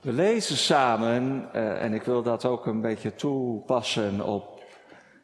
[0.00, 4.62] We lezen samen, uh, en ik wil dat ook een beetje toepassen op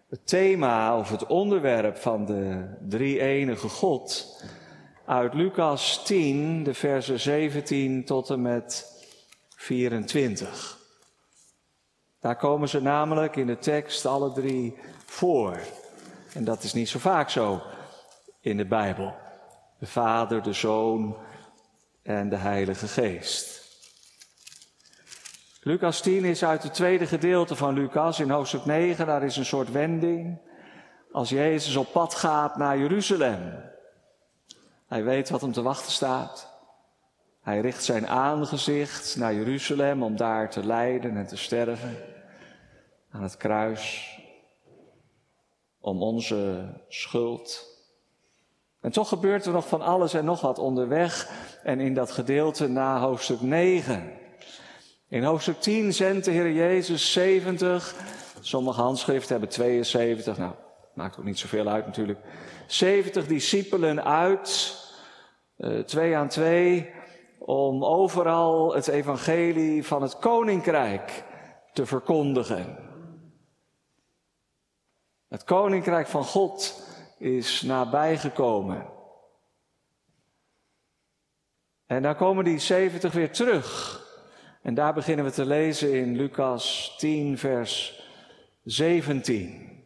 [0.08, 4.36] het thema of het onderwerp van de drie enige God.
[5.04, 9.00] Uit Lucas 10, de versen 17 tot en met
[9.48, 10.78] 24.
[12.20, 15.58] Daar komen ze namelijk in de tekst alle drie voor.
[16.34, 17.62] En dat is niet zo vaak zo
[18.40, 19.14] in de Bijbel.
[19.78, 21.16] De Vader, de Zoon
[22.02, 23.65] en de Heilige Geest.
[25.66, 29.06] Lucas 10 is uit het tweede gedeelte van Lucas in hoofdstuk 9.
[29.06, 30.38] Daar is een soort wending.
[31.12, 33.40] Als Jezus op pad gaat naar Jeruzalem.
[34.86, 36.58] Hij weet wat hem te wachten staat.
[37.40, 41.96] Hij richt zijn aangezicht naar Jeruzalem om daar te lijden en te sterven.
[43.10, 44.14] Aan het kruis.
[45.80, 47.66] Om onze schuld.
[48.80, 51.30] En toch gebeurt er nog van alles en nog wat onderweg
[51.62, 54.24] en in dat gedeelte na hoofdstuk 9.
[55.08, 57.94] In hoofdstuk 10 zendt de Heer Jezus 70,
[58.40, 60.54] sommige handschriften hebben 72, nou,
[60.94, 62.18] maakt ook niet zoveel uit natuurlijk.
[62.66, 64.76] 70 discipelen uit,
[65.58, 66.90] uh, twee aan twee,
[67.38, 71.24] om overal het evangelie van het koninkrijk
[71.72, 72.78] te verkondigen.
[75.28, 76.82] Het koninkrijk van God
[77.18, 78.86] is nabijgekomen.
[81.86, 84.04] En dan komen die 70 weer terug.
[84.66, 88.02] En daar beginnen we te lezen in Lucas 10, vers
[88.64, 89.84] 17.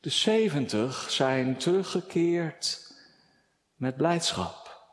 [0.00, 2.92] De 70 zijn teruggekeerd
[3.74, 4.86] met blijdschap.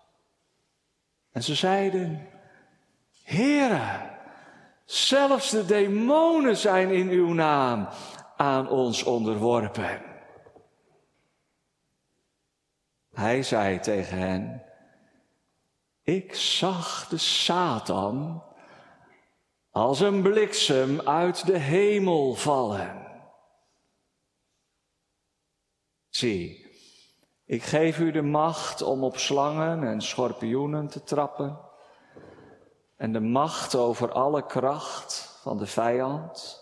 [1.32, 2.28] En ze zeiden,
[3.24, 4.10] Heere,
[4.86, 7.88] zelfs de demonen zijn in uw naam
[8.38, 10.02] aan ons onderworpen.
[13.14, 14.71] Hij zei tegen hen,
[16.04, 18.44] ik zag de Satan
[19.70, 23.08] als een bliksem uit de hemel vallen.
[26.10, 26.70] Zie,
[27.46, 31.70] ik geef u de macht om op slangen en schorpioenen te trappen
[33.02, 36.60] en de macht over alle kracht van de vijand.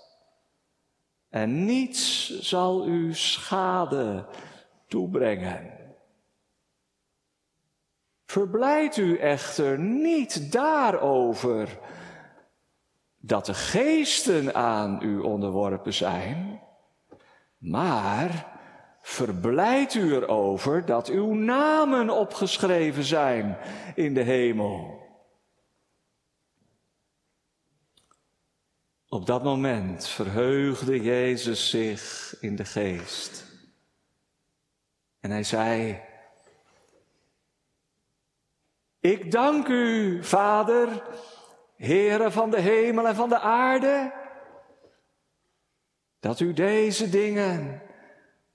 [1.29, 4.25] En niets zal u schade
[4.88, 5.78] toebrengen.
[8.29, 11.79] Verblijd u echter niet daarover
[13.17, 16.62] dat de geesten aan u onderworpen zijn,
[17.57, 18.59] maar
[19.01, 23.57] verblijd u erover dat uw namen opgeschreven zijn
[23.95, 25.01] in de hemel.
[29.07, 33.46] Op dat moment verheugde Jezus zich in de geest.
[35.19, 36.07] En hij zei,
[38.99, 41.03] ik dank u, Vader,
[41.75, 44.13] Heere van de hemel en van de aarde,
[46.19, 47.81] dat u deze dingen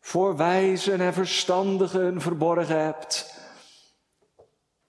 [0.00, 3.41] voor wijzen en verstandigen verborgen hebt.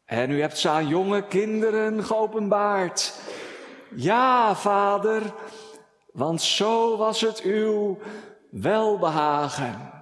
[0.06, 3.20] En u hebt ze aan jonge kinderen geopenbaard.
[3.96, 5.34] Ja, Vader,
[6.14, 8.00] want zo was het uw
[8.50, 9.94] welbehagen.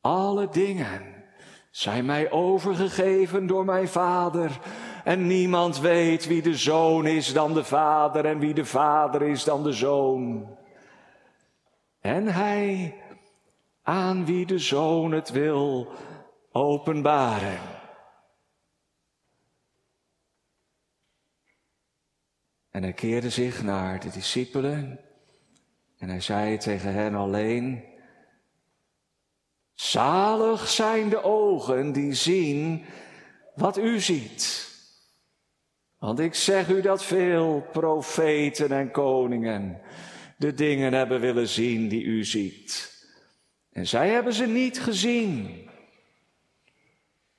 [0.00, 1.15] Alle dingen
[1.76, 4.58] zijn mij overgegeven door mijn Vader.
[5.04, 9.44] En niemand weet wie de zoon is dan de Vader en wie de Vader is
[9.44, 10.56] dan de zoon.
[12.00, 12.94] En hij
[13.82, 15.92] aan wie de zoon het wil
[16.52, 17.58] openbaren.
[22.70, 25.00] En hij keerde zich naar de discipelen
[25.98, 27.84] en hij zei tegen hen alleen,
[29.76, 32.84] Zalig zijn de ogen die zien
[33.54, 34.70] wat u ziet.
[35.98, 39.80] Want ik zeg u dat veel profeten en koningen
[40.36, 42.94] de dingen hebben willen zien die u ziet.
[43.72, 45.68] En zij hebben ze niet gezien.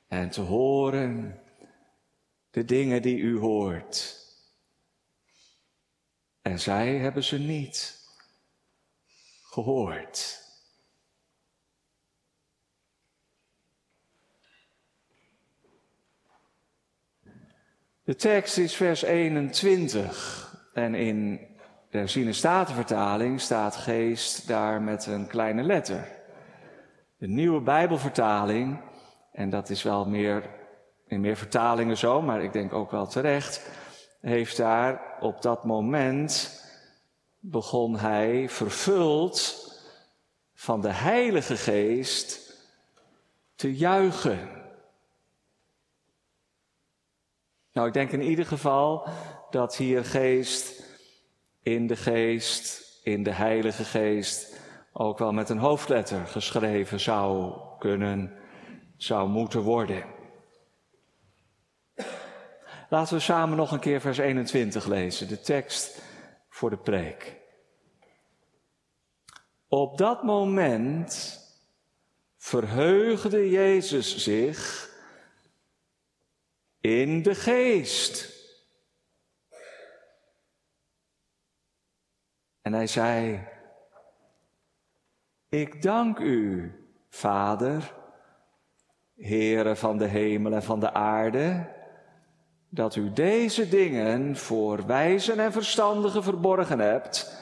[0.07, 1.41] En te horen
[2.51, 4.25] de dingen die u hoort.
[6.41, 8.05] En zij hebben ze niet
[9.43, 10.46] gehoord.
[18.07, 21.39] De tekst is vers 21 en in
[21.89, 26.07] de herziene statenvertaling staat geest daar met een kleine letter.
[27.17, 28.81] De nieuwe Bijbelvertaling,
[29.31, 30.49] en dat is wel meer
[31.07, 33.69] in meer vertalingen zo, maar ik denk ook wel terecht,
[34.21, 36.61] heeft daar op dat moment
[37.39, 39.65] begon hij vervuld
[40.53, 42.53] van de Heilige Geest
[43.55, 44.56] te juichen.
[47.77, 49.07] Nou, ik denk in ieder geval
[49.49, 50.83] dat hier geest
[51.61, 54.59] in de geest, in de Heilige Geest,
[54.93, 58.33] ook wel met een hoofdletter geschreven zou kunnen,
[58.95, 60.05] zou moeten worden.
[62.89, 66.01] Laten we samen nog een keer vers 21 lezen, de tekst
[66.49, 67.35] voor de preek.
[69.67, 71.39] Op dat moment
[72.37, 74.95] verheugde Jezus zich
[76.87, 78.35] in de geest.
[82.61, 83.47] En hij zei,
[85.49, 86.71] ik dank u,
[87.09, 87.95] Vader,
[89.15, 91.75] Heere van de hemel en van de aarde,
[92.69, 97.41] dat u deze dingen voor wijzen en verstandigen verborgen hebt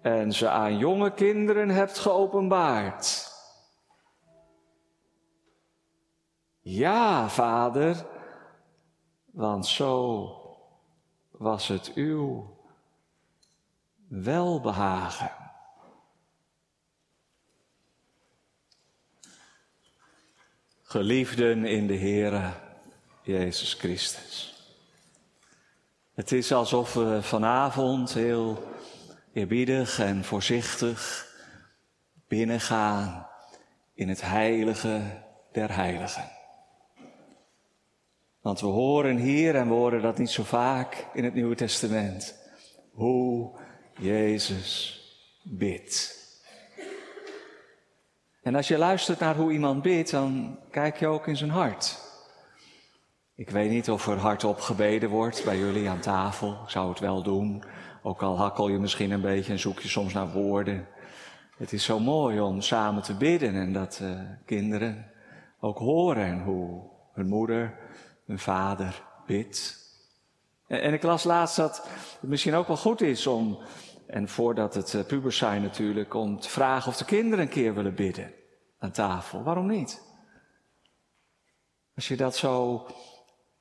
[0.00, 3.32] en ze aan jonge kinderen hebt geopenbaard.
[6.60, 8.06] Ja, Vader,
[9.38, 10.34] want zo
[11.30, 12.56] was het uw
[14.08, 15.32] welbehagen.
[20.82, 22.52] Geliefden in de Heere
[23.22, 24.54] Jezus Christus.
[26.14, 28.74] Het is alsof we vanavond heel
[29.32, 31.26] eerbiedig en voorzichtig
[32.28, 33.28] binnengaan
[33.94, 36.37] in het heilige der heiligen.
[38.48, 42.34] Want we horen hier, en we horen dat niet zo vaak in het Nieuwe Testament,
[42.92, 43.50] hoe
[43.98, 45.00] Jezus
[45.42, 46.16] bidt.
[48.42, 51.98] En als je luistert naar hoe iemand bidt, dan kijk je ook in zijn hart.
[53.34, 56.52] Ik weet niet of er hardop gebeden wordt bij jullie aan tafel.
[56.52, 57.64] Ik zou het wel doen.
[58.02, 60.86] Ook al hakkel je misschien een beetje en zoek je soms naar woorden.
[61.56, 65.10] Het is zo mooi om samen te bidden en dat uh, kinderen
[65.60, 66.80] ook horen hoe
[67.12, 67.86] hun moeder,
[68.36, 69.86] vader bidt.
[70.66, 71.88] En, ik las laatst dat
[72.20, 73.58] het misschien ook wel goed is om
[74.06, 77.74] en voordat het uh, pubers zijn natuurlijk, om te vragen of de kinderen een keer
[77.74, 78.32] willen bidden
[78.78, 79.42] aan tafel.
[79.42, 80.02] Waarom niet?
[81.94, 82.86] Als je dat zo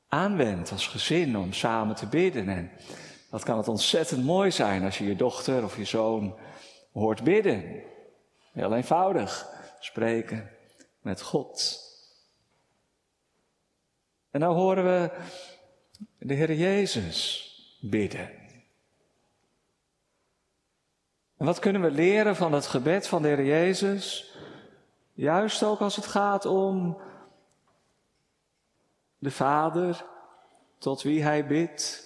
[0.07, 2.49] aanwendt als gezin om samen te bidden.
[2.49, 2.71] En
[3.29, 6.37] dat kan het ontzettend mooi zijn als je je dochter of je zoon
[6.93, 7.83] hoort bidden.
[8.53, 9.47] Heel eenvoudig
[9.79, 10.49] spreken
[11.01, 11.85] met God.
[14.31, 15.11] En nou horen we
[16.17, 17.45] de Heer Jezus
[17.81, 18.29] bidden.
[21.37, 24.35] En wat kunnen we leren van het gebed van de Heer Jezus?
[25.13, 27.01] Juist ook als het gaat om
[29.17, 30.05] de Vader
[30.77, 32.05] tot wie Hij bidt.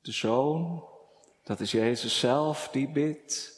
[0.00, 0.84] De Zoon,
[1.42, 3.56] dat is Jezus zelf die bidt.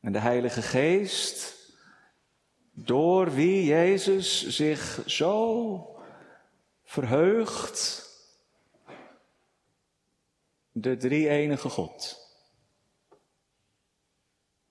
[0.00, 1.55] En de Heilige Geest,
[2.78, 5.96] door wie Jezus zich zo
[6.84, 8.04] verheugt.
[10.72, 12.24] De drie enige God.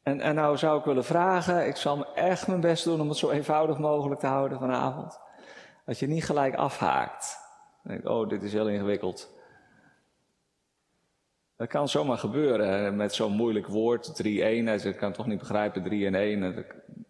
[0.03, 3.09] En, en nou zou ik willen vragen, ik zal me echt mijn best doen om
[3.09, 5.19] het zo eenvoudig mogelijk te houden vanavond.
[5.85, 7.37] Dat je niet gelijk afhaakt.
[7.83, 9.33] Denk, oh, dit is heel ingewikkeld.
[11.55, 14.85] Dat kan zomaar gebeuren met zo'n moeilijk woord, drie eenheid.
[14.85, 16.65] Ik kan toch niet begrijpen, drie en één.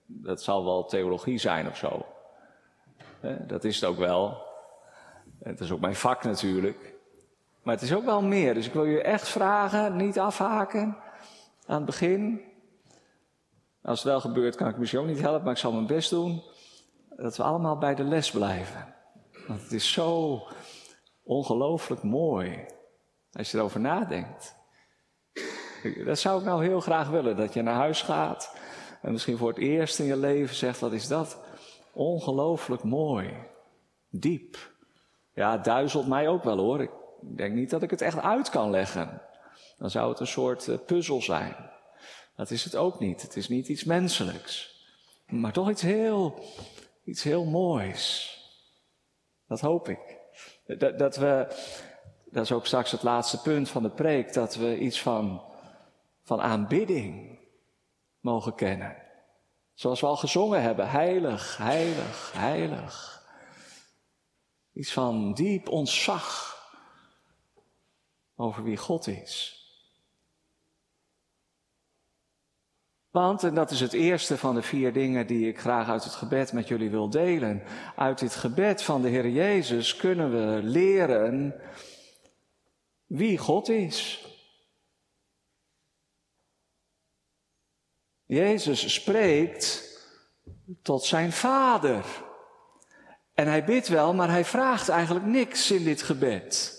[0.05, 2.05] Dat zal wel theologie zijn of zo.
[3.47, 4.43] Dat is het ook wel.
[5.39, 6.93] Het is ook mijn vak natuurlijk.
[7.63, 8.53] Maar het is ook wel meer.
[8.53, 10.97] Dus ik wil je echt vragen, niet afhaken
[11.65, 12.41] aan het begin.
[13.81, 16.09] Als het wel gebeurt, kan ik misschien ook niet helpen, maar ik zal mijn best
[16.09, 16.43] doen.
[17.09, 18.95] Dat we allemaal bij de les blijven.
[19.47, 20.41] Want het is zo
[21.23, 22.65] ongelooflijk mooi.
[23.31, 24.55] Als je erover nadenkt.
[26.05, 27.37] Dat zou ik nou heel graag willen.
[27.37, 28.54] Dat je naar huis gaat.
[29.05, 31.37] En misschien voor het eerst in je leven zegt: wat is dat?
[31.93, 33.33] Ongelooflijk mooi.
[34.09, 34.73] Diep.
[35.33, 36.81] Ja, duizelt mij ook wel hoor.
[36.81, 39.21] Ik denk niet dat ik het echt uit kan leggen.
[39.77, 41.55] Dan zou het een soort eh, puzzel zijn.
[42.35, 43.21] Dat is het ook niet.
[43.21, 44.83] Het is niet iets menselijks.
[45.27, 46.39] Maar toch iets heel,
[47.03, 48.33] iets heel moois.
[49.47, 50.17] Dat hoop ik.
[50.77, 51.47] Dat, dat we,
[52.25, 55.41] dat is ook straks het laatste punt van de preek, dat we iets van,
[56.23, 57.34] van aanbidding
[58.25, 58.95] mogen kennen.
[59.73, 63.23] Zoals we al gezongen hebben, heilig, heilig, heilig.
[64.73, 66.55] Iets van diep ontzag
[68.35, 69.59] over wie God is.
[73.09, 76.13] Want, en dat is het eerste van de vier dingen die ik graag uit het
[76.13, 77.63] gebed met jullie wil delen.
[77.95, 81.61] Uit dit gebed van de Heer Jezus kunnen we leren
[83.05, 84.24] wie God is.
[88.25, 89.83] Jezus spreekt
[90.81, 92.05] tot zijn Vader.
[93.33, 96.73] En hij bidt wel, maar hij vraagt eigenlijk niks in dit gebed.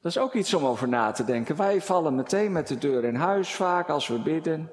[0.00, 1.56] Dat is ook iets om over na te denken.
[1.56, 4.72] Wij vallen meteen met de deur in huis vaak als we bidden.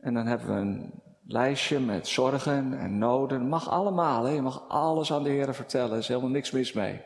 [0.00, 3.48] En dan hebben we een lijstje met zorgen en noden.
[3.48, 4.32] mag allemaal, hè?
[4.32, 7.00] je mag alles aan de Heer vertellen, er is helemaal niks mis mee.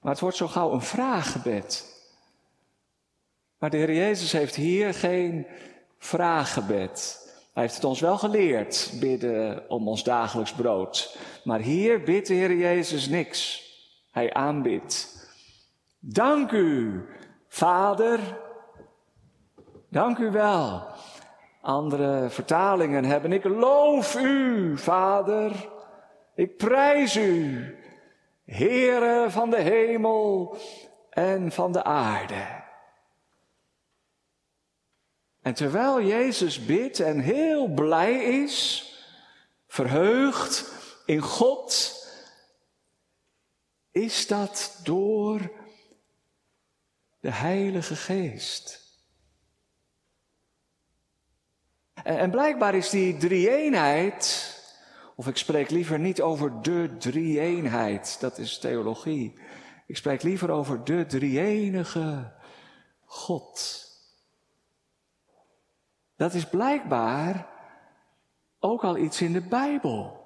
[0.00, 1.95] Maar het wordt zo gauw een vraaggebed.
[3.58, 5.46] Maar de Heer Jezus heeft hier geen
[5.98, 7.24] vraaggebed.
[7.52, 11.18] Hij heeft het ons wel geleerd, bidden om ons dagelijks brood.
[11.44, 13.64] Maar hier bidt de Heer Jezus niks.
[14.10, 15.14] Hij aanbidt.
[15.98, 17.04] Dank u,
[17.48, 18.20] Vader.
[19.90, 20.86] Dank u wel.
[21.60, 25.68] Andere vertalingen hebben, ik loof u, Vader.
[26.34, 27.74] Ik prijs u,
[28.44, 30.56] Heere van de hemel
[31.10, 32.64] en van de aarde.
[35.46, 38.84] En terwijl Jezus bidt en heel blij is,
[39.66, 40.72] verheugd
[41.04, 41.94] in God,
[43.90, 45.50] is dat door
[47.20, 48.80] de Heilige Geest.
[52.02, 54.54] En, blijkbaar is die drie-eenheid,
[55.16, 59.38] of ik spreek liever niet over de drie-eenheid, dat is theologie.
[59.86, 62.32] Ik spreek liever over de drie-enige
[63.04, 63.85] God.
[66.16, 67.46] Dat is blijkbaar
[68.60, 70.24] ook al iets in de Bijbel.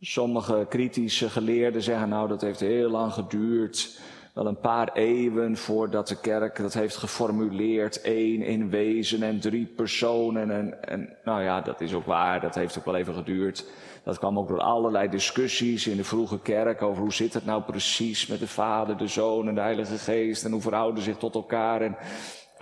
[0.00, 4.00] Sommige kritische geleerden zeggen, nou dat heeft heel lang geduurd.
[4.34, 8.00] Wel een paar eeuwen voordat de kerk dat heeft geformuleerd.
[8.00, 10.50] één in wezen en drie personen.
[10.50, 13.66] En, en nou ja, dat is ook waar, dat heeft ook wel even geduurd.
[14.04, 17.62] Dat kwam ook door allerlei discussies in de vroege kerk over hoe zit het nou
[17.62, 20.44] precies met de Vader, de Zoon en de Heilige Geest.
[20.44, 21.80] En hoe verhouden zich tot elkaar.
[21.80, 21.96] En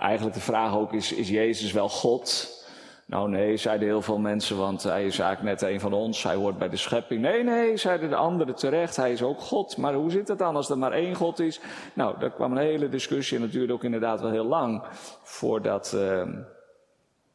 [0.01, 2.59] eigenlijk de vraag ook is, is Jezus wel God?
[3.05, 6.35] Nou nee, zeiden heel veel mensen, want hij is eigenlijk net een van ons, hij
[6.35, 7.21] hoort bij de schepping.
[7.21, 9.77] Nee, nee, zeiden de anderen terecht, hij is ook God.
[9.77, 11.59] Maar hoe zit het dan als er maar één God is?
[11.93, 14.83] Nou, daar kwam een hele discussie en dat duurde ook inderdaad wel heel lang.
[15.23, 16.21] Voordat uh,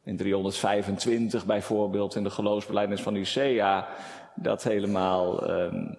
[0.05, 3.89] in 325 bijvoorbeeld in de geloofsbeleidnis van Nicea
[4.35, 5.91] dat helemaal uh,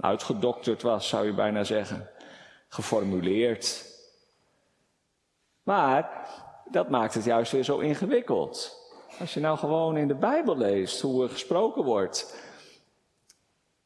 [0.00, 2.08] uitgedokterd was, zou je bijna zeggen.
[2.68, 3.96] Geformuleerd.
[5.68, 6.28] Maar
[6.64, 8.76] dat maakt het juist weer zo ingewikkeld.
[9.20, 12.36] Als je nou gewoon in de Bijbel leest hoe er gesproken wordt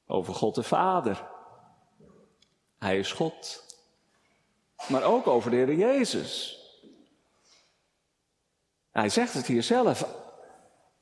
[0.07, 1.29] over God de Vader.
[2.79, 3.65] Hij is God.
[4.89, 6.61] Maar ook over de Heer Jezus.
[8.91, 10.07] Hij zegt het hier zelf.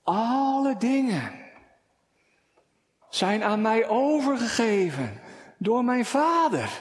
[0.02, 1.32] Alle dingen
[3.08, 5.20] zijn aan mij overgegeven
[5.58, 6.80] door mijn Vader.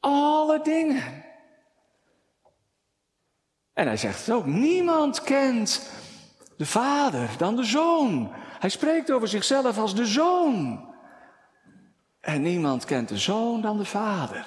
[0.00, 1.23] Alle dingen.
[3.74, 5.90] En hij zegt het ook, niemand kent
[6.56, 8.32] de Vader dan de Zoon.
[8.58, 10.92] Hij spreekt over zichzelf als de Zoon.
[12.20, 14.46] En niemand kent de Zoon dan de Vader.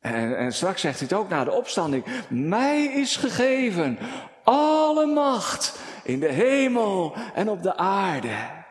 [0.00, 2.04] En, en, straks zegt hij het ook na de opstanding.
[2.28, 3.98] Mij is gegeven
[4.44, 8.62] alle macht in de hemel en op de aarde.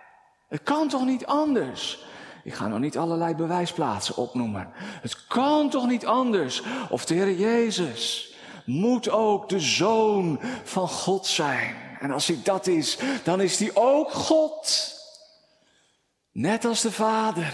[0.48, 2.06] Het kan toch niet anders?
[2.44, 4.70] Ik ga nog niet allerlei bewijsplaatsen opnoemen.
[4.76, 6.64] Het kan toch niet anders?
[6.90, 8.34] Of de Heer Jezus
[8.66, 11.76] moet ook de Zoon van God zijn.
[12.00, 14.94] En als hij dat is, dan is hij ook God.
[16.32, 17.54] Net als de Vader.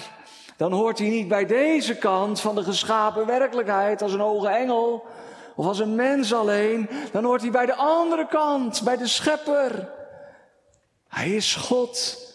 [0.58, 5.05] Dan hoort hij niet bij deze kant van de geschapen werkelijkheid als een hoge engel
[5.55, 6.89] of als een mens alleen.
[7.12, 9.89] Dan hoort hij bij de andere kant, bij de Schepper.
[11.08, 12.27] Hij is God.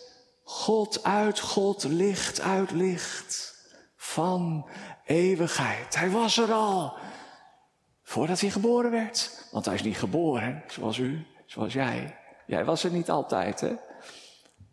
[0.44, 3.52] God uit God, licht uit licht.
[3.96, 4.68] Van
[5.04, 5.96] eeuwigheid.
[5.96, 6.92] Hij was er al.
[8.02, 9.48] Voordat hij geboren werd.
[9.52, 12.18] Want hij is niet geboren, zoals u, zoals jij.
[12.46, 13.74] Jij was er niet altijd, hè?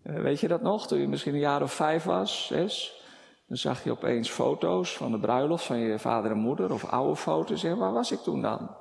[0.03, 0.87] Eh, weet je dat nog?
[0.87, 3.03] Toen je misschien een jaar of vijf was, zes.
[3.47, 6.73] Dan zag je opeens foto's van de bruiloft van je vader en moeder.
[6.73, 7.63] Of oude foto's.
[7.63, 8.75] En waar was ik toen dan?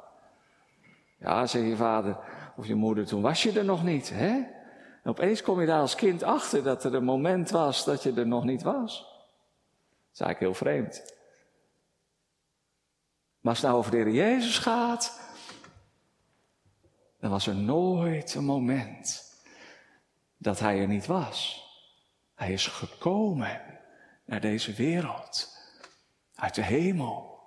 [1.19, 2.17] Ja, zeg je vader
[2.57, 4.43] of je moeder, toen was je er nog niet, hè?
[5.03, 8.13] En opeens kom je daar als kind achter dat er een moment was dat je
[8.13, 8.99] er nog niet was.
[8.99, 11.15] Dat is eigenlijk heel vreemd.
[13.41, 15.21] Maar als het nou over de Heer Jezus gaat,
[17.21, 19.35] dan was er nooit een moment
[20.37, 21.65] dat Hij er niet was.
[22.35, 23.79] Hij is gekomen
[24.25, 25.59] naar deze wereld,
[26.35, 27.41] uit de hemel,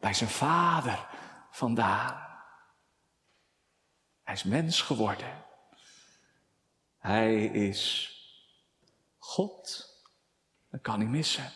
[0.00, 1.08] bij zijn Vader
[1.50, 2.24] vandaan.
[4.22, 5.44] Hij is mens geworden.
[7.06, 8.10] Hij is
[9.18, 9.88] God.
[10.70, 11.52] Dat kan niet missen.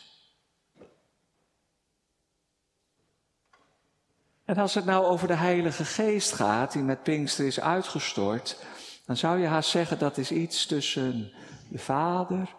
[4.45, 8.63] En als het nou over de Heilige Geest gaat, die met Pinkster is uitgestort,
[9.05, 11.33] dan zou je haast zeggen dat is iets tussen
[11.69, 12.55] de Vader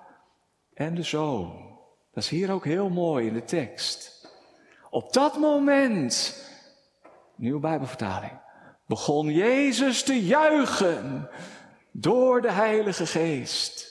[0.74, 1.78] en de Zoon.
[2.12, 4.28] Dat is hier ook heel mooi in de tekst.
[4.90, 6.36] Op dat moment,
[7.36, 8.40] nieuwe Bijbelvertaling,
[8.86, 11.30] begon Jezus te juichen
[11.92, 13.90] door de Heilige Geest.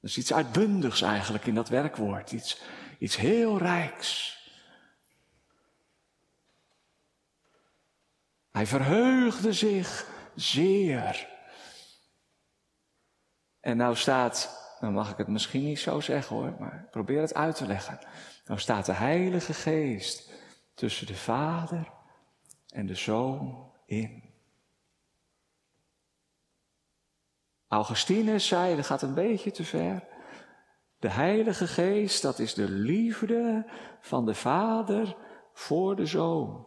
[0.00, 2.62] Dat is iets uitbundigs eigenlijk in dat werkwoord, iets,
[2.98, 4.34] iets heel rijks.
[8.50, 11.28] Hij verheugde zich zeer.
[13.60, 17.34] En nou staat, dan mag ik het misschien niet zo zeggen hoor, maar probeer het
[17.34, 17.98] uit te leggen.
[18.44, 20.30] Nou staat de Heilige Geest
[20.74, 21.92] tussen de Vader
[22.68, 24.25] en de Zoon in.
[27.76, 30.04] Augustinus zei, dat gaat een beetje te ver.
[30.98, 33.66] De Heilige Geest, dat is de liefde
[34.00, 35.16] van de Vader
[35.52, 36.66] voor de Zoon.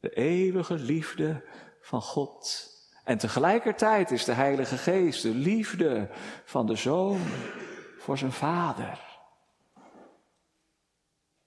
[0.00, 1.44] De eeuwige liefde
[1.80, 2.68] van God.
[3.04, 6.08] En tegelijkertijd is de Heilige Geest de liefde
[6.44, 7.20] van de Zoon
[7.98, 9.00] voor zijn Vader.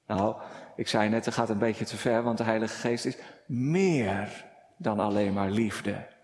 [0.07, 0.41] Nou,
[0.75, 3.17] ik zei net, het gaat een beetje te ver, want de Heilige Geest is
[3.47, 4.45] meer
[4.77, 6.14] dan alleen maar liefde.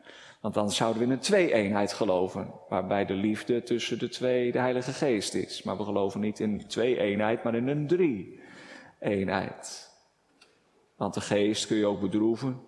[0.41, 4.59] Want dan zouden we in een twee-eenheid geloven, waarbij de liefde tussen de twee de
[4.59, 5.63] Heilige Geest is.
[5.63, 9.91] Maar we geloven niet in twee-eenheid, maar in een drie-eenheid.
[10.95, 12.61] Want de geest kun je ook bedroeven.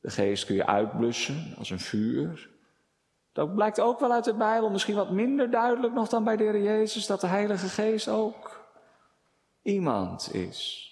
[0.00, 2.50] De geest kun je uitblussen als een vuur.
[3.32, 6.42] Dat blijkt ook wel uit de Bijbel, misschien wat minder duidelijk nog dan bij de
[6.42, 8.66] Heer Jezus, dat de Heilige Geest ook
[9.62, 10.90] iemand is.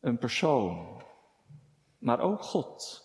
[0.00, 1.02] Een persoon,
[1.98, 3.03] maar ook God.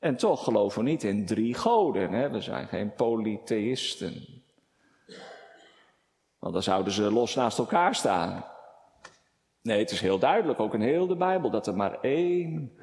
[0.00, 2.12] En toch geloven we niet in drie goden.
[2.12, 2.30] Hè?
[2.30, 4.42] We zijn geen polytheïsten.
[6.38, 8.44] Want dan zouden ze los naast elkaar staan.
[9.62, 12.78] Nee, het is heel duidelijk, ook in heel de Bijbel, dat er maar één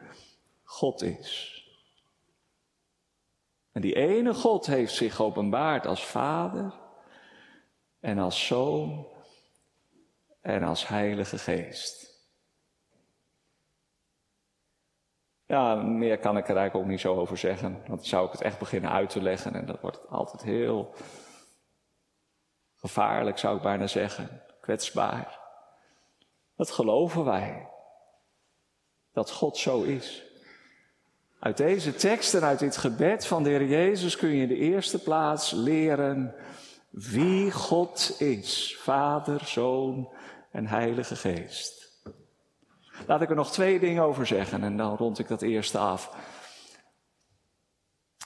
[0.64, 1.56] God is.
[3.72, 6.74] En die ene God heeft zich geopenbaard als Vader
[8.00, 9.08] en als Zoon
[10.42, 12.07] en als Heilige Geest.
[15.48, 17.72] Ja, meer kan ik er eigenlijk ook niet zo over zeggen.
[17.74, 20.94] Want dan zou ik het echt beginnen uit te leggen en dat wordt altijd heel
[22.76, 24.42] gevaarlijk, zou ik bijna zeggen.
[24.62, 25.40] Kwetsbaar.
[26.56, 27.70] Dat geloven wij.
[29.14, 30.26] Dat God zo is.
[31.40, 34.56] Uit deze tekst en uit dit gebed van de Heer Jezus kun je in de
[34.56, 36.36] eerste plaats leren
[36.90, 38.78] wie God is.
[38.80, 40.10] Vader, Zoon
[40.52, 41.77] en Heilige Geest.
[43.06, 46.16] Laat ik er nog twee dingen over zeggen en dan rond ik dat eerste af.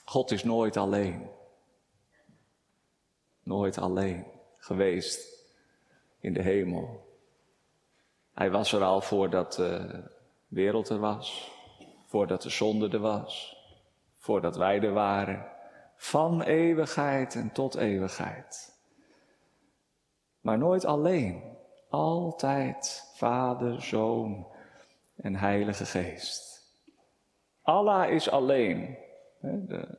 [0.06, 1.30] God is nooit alleen.
[3.44, 4.26] Nooit alleen
[4.58, 5.46] geweest
[6.20, 7.10] in de hemel.
[8.34, 10.04] Hij was er al voordat de
[10.48, 11.52] wereld er was,
[12.06, 13.58] voordat de zonde er was,
[14.18, 15.46] voordat wij er waren,
[15.96, 18.80] van eeuwigheid en tot eeuwigheid.
[20.42, 21.58] Maar nooit alleen,
[21.90, 24.51] altijd Vader, Zoon
[25.22, 26.52] en Heilige Geest.
[27.62, 28.98] Allah is alleen.
[29.40, 29.98] De,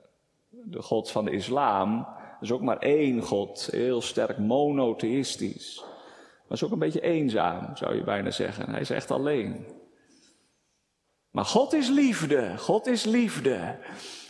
[0.50, 2.06] de God van de islam
[2.40, 5.84] is ook maar één God, heel sterk monotheïstisch.
[6.48, 8.70] Maar is ook een beetje eenzaam, zou je bijna zeggen.
[8.70, 9.66] Hij is echt alleen.
[11.30, 13.78] Maar God is liefde, God is liefde.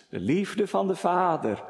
[0.09, 1.65] De liefde van de Vader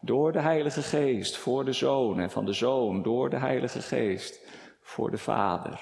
[0.00, 4.40] door de Heilige Geest voor de Zoon en van de Zoon door de Heilige Geest
[4.80, 5.80] voor de Vader.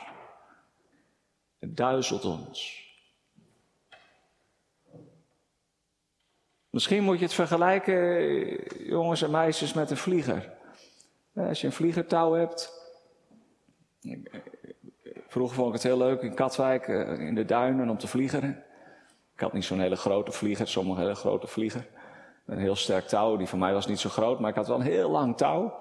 [1.59, 2.86] Het duizelt ons.
[6.77, 8.59] Misschien moet je het vergelijken,
[8.89, 10.53] jongens en meisjes, met een vlieger.
[11.35, 12.73] Als je een vliegertouw hebt.
[15.29, 18.65] Vroeger vond ik het heel leuk in Katwijk, eh, in de duinen, om te vliegeren.
[19.35, 21.87] Ik had niet zo'n hele grote vlieger, sommige hele grote vlieger.
[22.47, 24.77] Een heel sterk touw, die van mij was niet zo groot, maar ik had wel
[24.77, 25.75] een heel lang touw.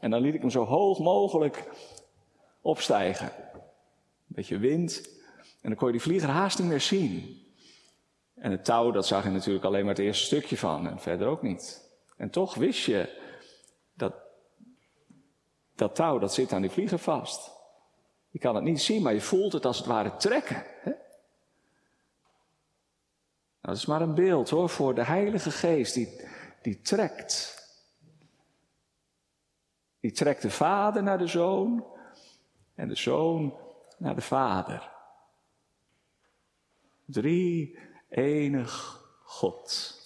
[0.00, 1.68] En dan liet ik hem zo hoog mogelijk
[2.60, 3.30] opstijgen.
[3.54, 3.60] Een
[4.26, 5.10] beetje wind.
[5.60, 7.46] En dan kon je die vlieger haast niet meer zien.
[8.40, 11.28] En het touw, dat zag je natuurlijk alleen maar het eerste stukje van en verder
[11.28, 11.90] ook niet.
[12.16, 13.22] En toch wist je
[13.94, 14.14] dat
[15.74, 17.50] dat touw, dat zit aan die vlieger vast.
[18.30, 20.64] Je kan het niet zien, maar je voelt het als het ware trekken.
[20.80, 20.90] Hè?
[20.90, 21.00] Nou,
[23.60, 26.20] dat is maar een beeld hoor, voor de Heilige Geest die,
[26.62, 27.56] die trekt.
[30.00, 31.86] Die trekt de Vader naar de Zoon
[32.74, 33.54] en de Zoon
[33.98, 34.90] naar de Vader.
[37.04, 39.96] Drie enig God.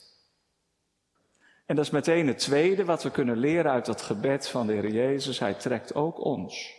[1.66, 4.72] En dat is meteen het tweede wat we kunnen leren uit dat gebed van de
[4.72, 5.38] Heer Jezus.
[5.38, 6.74] Hij trekt ook ons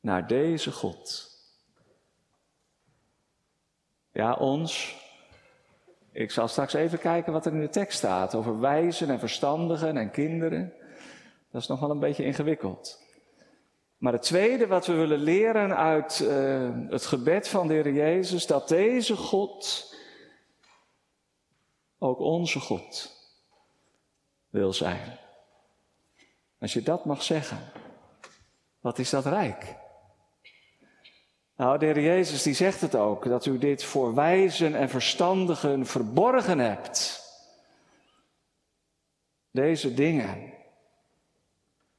[0.00, 1.30] naar deze God.
[4.12, 4.98] Ja, ons.
[6.12, 9.96] Ik zal straks even kijken wat er in de tekst staat over wijzen en verstandigen
[9.96, 10.72] en kinderen.
[11.50, 13.02] Dat is nog wel een beetje ingewikkeld.
[14.00, 18.46] Maar het tweede wat we willen leren uit uh, het gebed van de Heer Jezus,
[18.46, 19.88] dat deze God
[21.98, 23.16] ook onze God
[24.48, 25.18] wil zijn.
[26.60, 27.58] Als je dat mag zeggen,
[28.80, 29.76] wat is dat rijk?
[31.56, 35.86] Nou, de Heer Jezus die zegt het ook, dat u dit voor wijzen en verstandigen
[35.86, 37.22] verborgen hebt.
[39.50, 40.58] Deze dingen.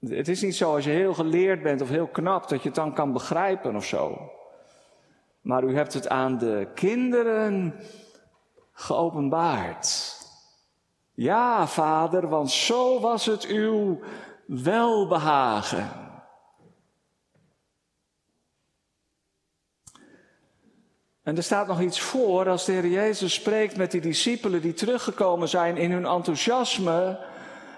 [0.09, 2.77] Het is niet zo als je heel geleerd bent of heel knap dat je het
[2.77, 4.31] dan kan begrijpen of zo.
[5.41, 7.75] Maar u hebt het aan de kinderen
[8.71, 10.19] geopenbaard.
[11.13, 13.99] Ja, vader, want zo was het uw
[14.45, 15.89] welbehagen.
[21.23, 24.73] En er staat nog iets voor als de Heer Jezus spreekt met die discipelen die
[24.73, 27.19] teruggekomen zijn in hun enthousiasme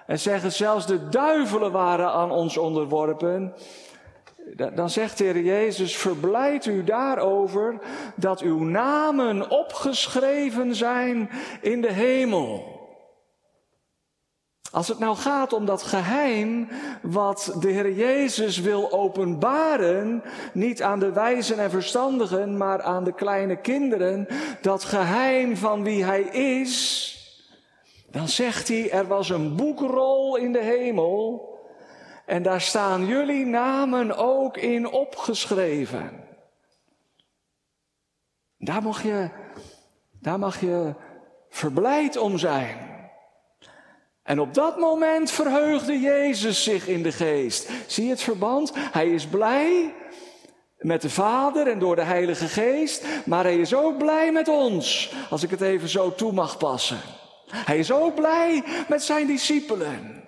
[0.08, 3.54] en zeggen zelfs de duivelen waren aan ons onderworpen.
[4.76, 7.80] Dan zegt de Heer Jezus, verblijd u daarover
[8.16, 11.30] dat uw namen opgeschreven zijn
[11.62, 12.72] in de hemel.
[14.72, 16.68] Als het nou gaat om dat geheim
[17.02, 23.14] wat de Heer Jezus wil openbaren, niet aan de wijzen en verstandigen, maar aan de
[23.14, 24.28] kleine kinderen,
[24.62, 27.12] dat geheim van wie Hij is,
[28.14, 31.52] dan zegt hij, er was een boekrol in de hemel
[32.26, 36.12] en daar staan jullie namen ook in opgeschreven.
[38.58, 39.30] Daar mag je,
[40.20, 40.94] daar mag je
[41.50, 42.92] verblijd om zijn.
[44.24, 47.70] En op dat moment verheugde Jezus zich in de geest.
[47.88, 48.72] Zie je het verband?
[48.76, 49.94] Hij is blij
[50.78, 55.14] met de Vader en door de Heilige Geest, maar hij is ook blij met ons,
[55.30, 57.00] als ik het even zo toe mag passen.
[57.54, 60.24] Hij is ook blij met zijn discipelen.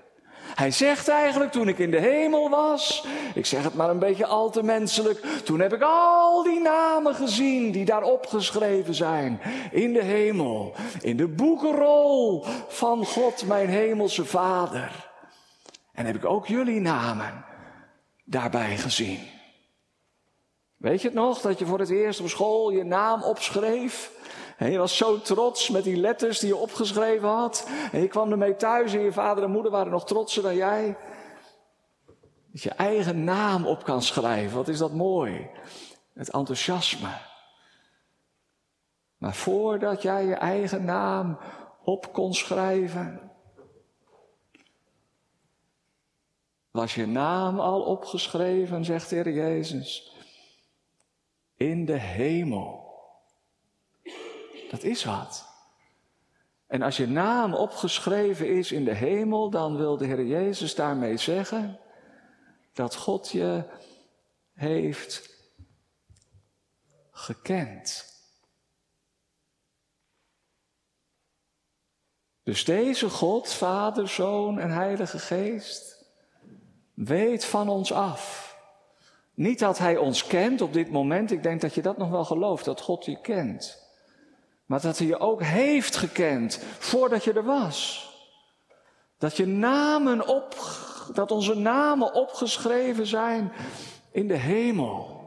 [0.55, 4.25] Hij zegt eigenlijk, toen ik in de hemel was, ik zeg het maar een beetje
[4.25, 9.93] al te menselijk, toen heb ik al die namen gezien die daar opgeschreven zijn in
[9.93, 15.09] de hemel, in de boekenrol van God, mijn hemelse Vader.
[15.93, 17.45] En heb ik ook jullie namen
[18.23, 19.19] daarbij gezien.
[20.77, 24.11] Weet je het nog, dat je voor het eerst op school je naam opschreef?
[24.57, 27.69] En je was zo trots met die letters die je opgeschreven had.
[27.91, 30.97] En je kwam ermee thuis en je vader en moeder waren nog trotser dan jij.
[32.51, 34.57] Dat je eigen naam op kan schrijven.
[34.57, 35.49] Wat is dat mooi.
[36.13, 37.09] Het enthousiasme.
[39.17, 41.37] Maar voordat jij je eigen naam
[41.83, 43.31] op kon schrijven,
[46.71, 50.15] was je naam al opgeschreven, zegt de Heer Jezus,
[51.55, 52.84] in de hemel.
[54.75, 55.45] Dat is wat.
[56.67, 61.17] En als je naam opgeschreven is in de hemel, dan wil de Heer Jezus daarmee
[61.17, 61.79] zeggen
[62.73, 63.63] dat God je
[64.53, 65.29] heeft
[67.11, 68.13] gekend.
[72.43, 76.05] Dus deze God, Vader, Zoon en Heilige Geest,
[76.93, 78.55] weet van ons af.
[79.33, 82.25] Niet dat Hij ons kent op dit moment, ik denk dat je dat nog wel
[82.25, 83.83] gelooft, dat God je kent.
[84.65, 88.09] Maar dat hij je ook heeft gekend voordat je er was.
[89.17, 90.55] Dat je namen op,
[91.13, 93.51] dat onze namen opgeschreven zijn
[94.11, 95.23] in de hemel.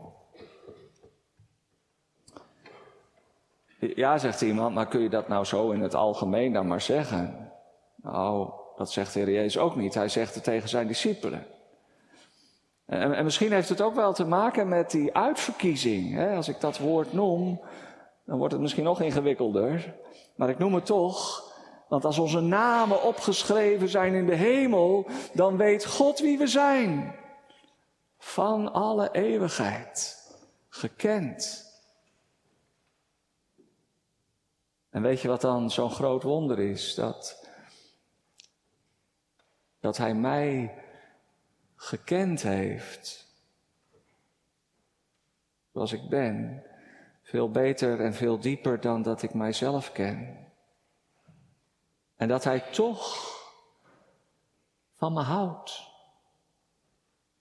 [3.78, 7.52] Ja, zegt iemand, maar kun je dat nou zo in het algemeen dan maar zeggen?
[7.96, 9.94] Nou, dat zegt de Heer Jezus ook niet.
[9.94, 11.46] Hij zegt het tegen zijn discipelen.
[12.86, 16.14] En, en misschien heeft het ook wel te maken met die uitverkiezing.
[16.14, 16.36] Hè?
[16.36, 17.60] Als ik dat woord noem,
[18.28, 19.94] dan wordt het misschien nog ingewikkelder.
[20.36, 21.52] Maar ik noem het toch.
[21.88, 27.14] Want als onze namen opgeschreven zijn in de hemel, dan weet God wie we zijn.
[28.18, 30.16] Van alle eeuwigheid.
[30.68, 31.66] Gekend.
[34.90, 36.94] En weet je wat dan zo'n groot wonder is?
[36.94, 37.48] Dat,
[39.80, 40.74] dat Hij mij
[41.76, 43.26] gekend heeft.
[45.72, 46.62] Zoals ik ben.
[47.28, 50.46] Veel beter en veel dieper dan dat ik mijzelf ken.
[52.16, 53.16] En dat Hij toch
[54.96, 55.82] van me houdt.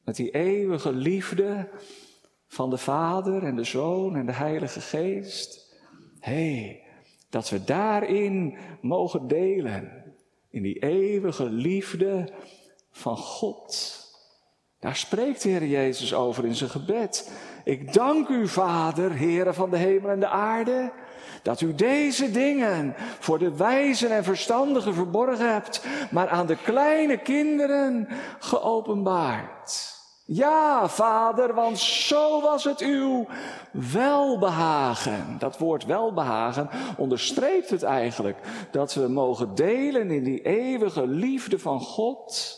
[0.03, 1.69] Met die eeuwige liefde
[2.47, 5.75] van de Vader en de Zoon en de Heilige Geest.
[6.19, 6.79] Hé,
[7.29, 10.15] dat we daarin mogen delen.
[10.49, 12.33] In die eeuwige liefde
[12.91, 14.05] van God.
[14.79, 17.31] Daar spreekt de Heer Jezus over in zijn gebed.
[17.63, 20.91] Ik dank u, Vader, Heere van de hemel en de aarde,
[21.41, 27.17] dat u deze dingen voor de wijzen en verstandigen verborgen hebt, maar aan de kleine
[27.17, 28.07] kinderen
[28.39, 29.95] geopenbaard.
[30.25, 33.27] Ja, vader, want zo was het uw
[33.71, 35.35] welbehagen.
[35.39, 38.37] Dat woord welbehagen onderstreept het eigenlijk.
[38.71, 42.55] Dat we mogen delen in die eeuwige liefde van God,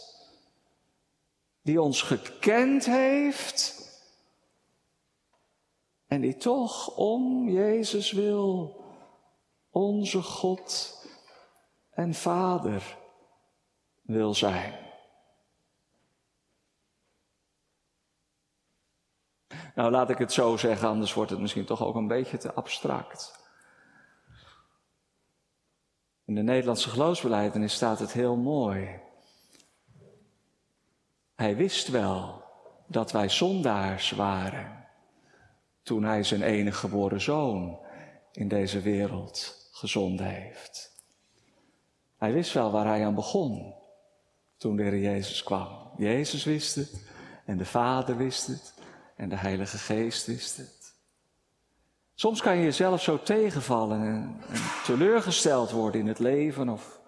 [1.70, 3.90] die ons gekend heeft
[6.08, 8.82] en die toch om Jezus wil
[9.70, 10.98] onze God
[11.90, 12.98] en Vader
[14.02, 14.74] wil zijn.
[19.76, 22.54] Nou, laat ik het zo zeggen, anders wordt het misschien toch ook een beetje te
[22.54, 23.48] abstract.
[26.26, 29.08] In de Nederlandse geloofsbelijdenis staat het heel mooi.
[31.40, 32.44] Hij wist wel
[32.88, 34.88] dat wij zondaars waren
[35.84, 37.80] toen hij zijn enige geboren zoon
[38.32, 40.96] in deze wereld gezonden heeft.
[42.18, 43.74] Hij wist wel waar hij aan begon
[44.58, 45.92] toen de Jezus kwam.
[45.98, 47.02] Jezus wist het
[47.46, 48.74] en de Vader wist het
[49.16, 50.94] en de Heilige Geest wist het.
[52.16, 57.00] Soms kan je jezelf zo tegenvallen en, en, teleurgesteld worden in het leven of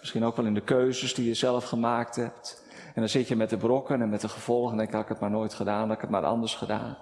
[0.00, 2.68] misschien ook wel in de keuzes die je zelf gemaakt hebt.
[3.00, 5.02] En dan zit je met de brokken en met de gevolgen en denk ik, had
[5.02, 6.98] ik het maar nooit gedaan, had ik het maar anders gedaan.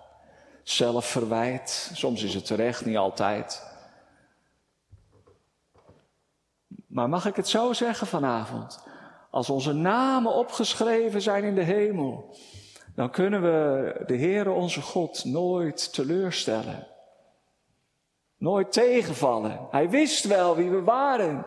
[0.62, 3.72] Zelfverwijt, soms is het terecht, niet altijd.
[6.86, 8.86] Maar mag ik het zo zeggen vanavond?
[9.30, 12.36] Als onze namen opgeschreven zijn in de hemel,
[12.94, 16.86] dan kunnen we de Heere onze God nooit teleurstellen.
[18.36, 19.66] Nooit tegenvallen.
[19.70, 21.46] Hij wist wel wie we waren.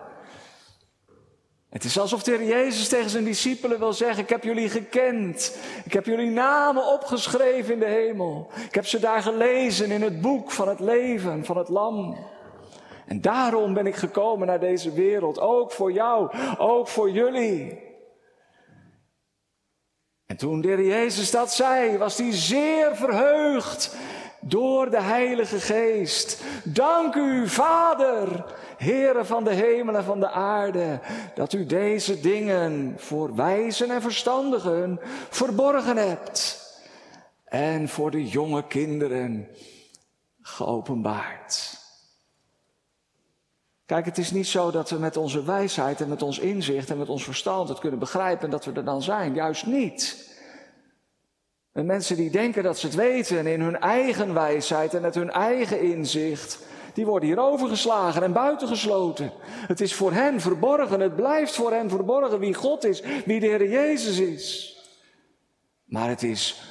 [1.72, 5.58] Het is alsof de Jezus tegen zijn discipelen wil zeggen: Ik heb jullie gekend.
[5.86, 8.50] Ik heb jullie namen opgeschreven in de hemel.
[8.68, 12.18] Ik heb ze daar gelezen in het boek van het leven van het Lam.
[13.06, 15.40] En daarom ben ik gekomen naar deze wereld.
[15.40, 17.80] Ook voor jou, ook voor jullie.
[20.26, 23.96] En toen de Jezus dat zei, was hij zeer verheugd
[24.41, 26.43] door de Heilige Geest.
[26.63, 28.45] Dank u, Vader,
[28.77, 30.99] Heere van de hemel en van de aarde,
[31.36, 34.99] dat u deze dingen voor wijzen en verstandigen
[35.30, 36.60] verborgen hebt
[37.45, 39.47] en voor de jonge kinderen
[40.41, 41.80] geopenbaard.
[43.86, 46.97] Kijk, het is niet zo dat we met onze wijsheid en met ons inzicht en
[46.97, 49.34] met ons verstand het kunnen begrijpen en dat we er dan zijn.
[49.34, 50.31] Juist niet.
[51.74, 55.32] En mensen die denken dat ze het weten in hun eigen wijsheid en met hun
[55.32, 56.60] eigen inzicht,
[56.94, 59.32] die worden hier overgeslagen en buitengesloten.
[59.44, 63.46] Het is voor hen verborgen, het blijft voor hen verborgen wie God is, wie de
[63.46, 64.76] Heer Jezus is.
[65.86, 66.62] Maar het is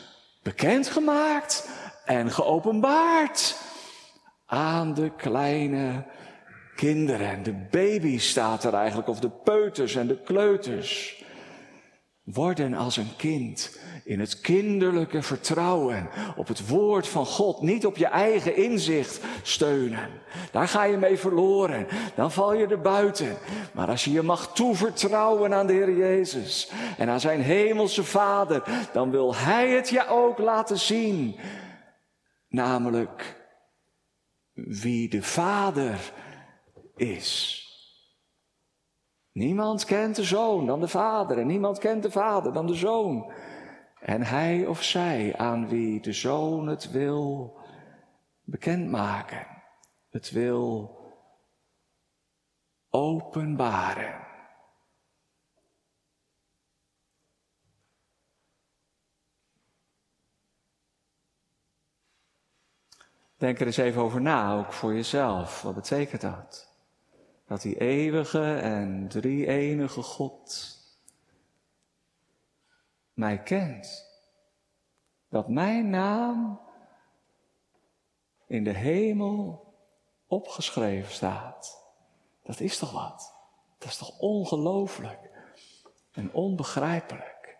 [0.42, 1.68] bekendgemaakt
[2.04, 3.56] en geopenbaard
[4.46, 6.06] aan de kleine
[6.76, 7.42] kinderen.
[7.42, 11.24] De baby's staat er eigenlijk, of de peuters en de kleuters.
[12.22, 13.78] Worden als een kind
[14.10, 20.08] in het kinderlijke vertrouwen op het woord van God, niet op je eigen inzicht steunen.
[20.50, 23.36] Daar ga je mee verloren, dan val je er buiten.
[23.74, 28.62] Maar als je je mag toevertrouwen aan de Heer Jezus en aan zijn hemelse Vader,
[28.92, 31.36] dan wil Hij het je ook laten zien.
[32.48, 33.44] Namelijk
[34.52, 36.12] wie de Vader
[36.96, 37.58] is.
[39.32, 43.32] Niemand kent de zoon dan de vader en niemand kent de vader dan de zoon.
[44.00, 47.56] En hij of zij aan wie de zoon het wil
[48.44, 49.46] bekendmaken,
[50.10, 50.98] het wil
[52.90, 54.28] openbaren.
[63.36, 65.62] Denk er eens even over na, ook voor jezelf.
[65.62, 66.74] Wat betekent dat?
[67.46, 70.78] Dat die eeuwige en drie-enige God
[73.20, 74.08] mij kent.
[75.28, 76.60] Dat mijn naam
[78.46, 79.68] in de hemel
[80.26, 81.84] opgeschreven staat.
[82.42, 83.34] Dat is toch wat?
[83.78, 85.30] Dat is toch ongelooflijk
[86.12, 87.58] en onbegrijpelijk.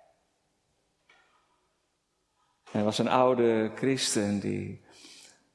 [2.72, 4.84] Er was een oude christen, die,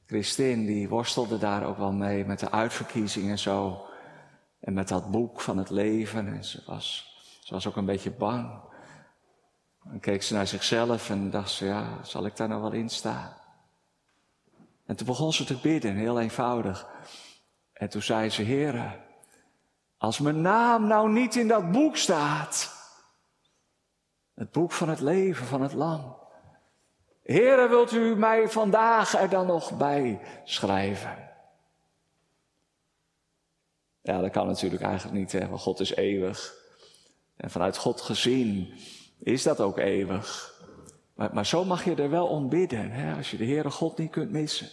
[0.06, 3.86] christin, die worstelde daar ook wel mee met de uitverkiezingen en zo.
[4.60, 6.26] En met dat boek van het leven.
[6.26, 8.60] En ze was, ze was ook een beetje bang.
[9.90, 12.88] Dan keek ze naar zichzelf en dacht ze, ja, zal ik daar nou wel in
[12.88, 13.36] staan?
[14.86, 16.86] En toen begon ze te bidden, heel eenvoudig.
[17.72, 19.04] En toen zei ze, Heere,
[19.98, 22.74] Als mijn naam nou niet in dat boek staat.
[24.34, 26.16] Het boek van het leven van het lam.
[27.22, 31.30] Heere, wilt u mij vandaag er dan nog bij schrijven?
[34.02, 36.54] Ja, dat kan natuurlijk eigenlijk niet, hè, want God is eeuwig.
[37.36, 38.74] En vanuit God gezien
[39.18, 40.54] is dat ook eeuwig.
[41.14, 43.98] Maar, maar zo mag je er wel om bidden, hè, als je de Heere God
[43.98, 44.68] niet kunt missen.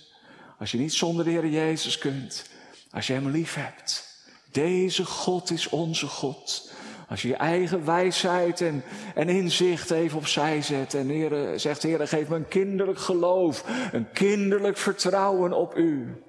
[0.60, 2.49] Als je niet zonder de Heer Jezus kunt.
[2.91, 4.12] Als je Hem lief hebt.
[4.51, 6.71] Deze God is onze God.
[7.08, 8.84] Als je je eigen wijsheid en,
[9.15, 14.12] en inzicht even opzij zet en Heere, zegt, Heer, geef me een kinderlijk geloof, een
[14.12, 16.23] kinderlijk vertrouwen op U.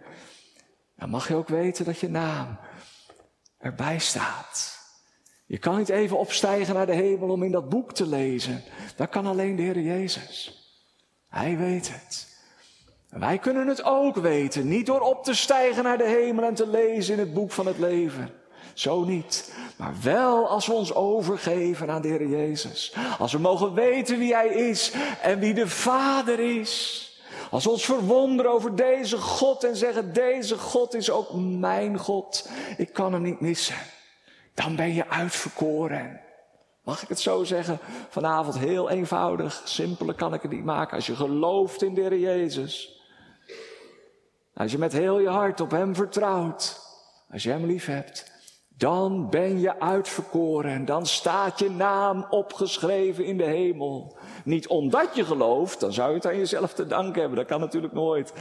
[0.96, 2.58] Dan mag je ook weten dat je naam
[3.58, 4.73] erbij staat.
[5.54, 8.62] Je kan niet even opstijgen naar de hemel om in dat boek te lezen.
[8.96, 10.62] Dat kan alleen de Heer Jezus.
[11.28, 12.26] Hij weet het.
[13.08, 16.66] wij kunnen het ook weten, niet door op te stijgen naar de hemel en te
[16.66, 18.30] lezen in het boek van het leven.
[18.72, 19.54] Zo niet.
[19.76, 22.94] Maar wel als we ons overgeven aan de Heer Jezus.
[23.18, 27.02] Als we mogen weten wie Hij is en wie de Vader is.
[27.50, 32.48] Als we ons verwonderen over deze God en zeggen, deze God is ook mijn God.
[32.76, 33.76] Ik kan hem niet missen.
[34.54, 36.20] Dan ben je uitverkoren.
[36.84, 37.78] Mag ik het zo zeggen?
[38.08, 40.96] Vanavond heel eenvoudig, simpeler kan ik het niet maken.
[40.96, 43.02] Als je gelooft in de Jezus.
[44.54, 46.80] Als je met heel je hart op Hem vertrouwt.
[47.30, 48.32] Als je Hem lief hebt.
[48.76, 54.16] Dan ben je uitverkoren en dan staat je naam opgeschreven in de hemel.
[54.44, 57.38] Niet omdat je gelooft, dan zou je het aan jezelf te danken hebben.
[57.38, 58.32] Dat kan natuurlijk nooit.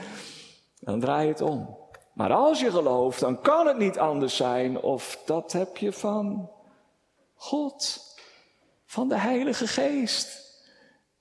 [0.80, 1.78] Dan draai je het om.
[2.14, 6.50] Maar als je gelooft, dan kan het niet anders zijn of dat heb je van
[7.36, 8.02] God,
[8.86, 10.42] van de Heilige Geest,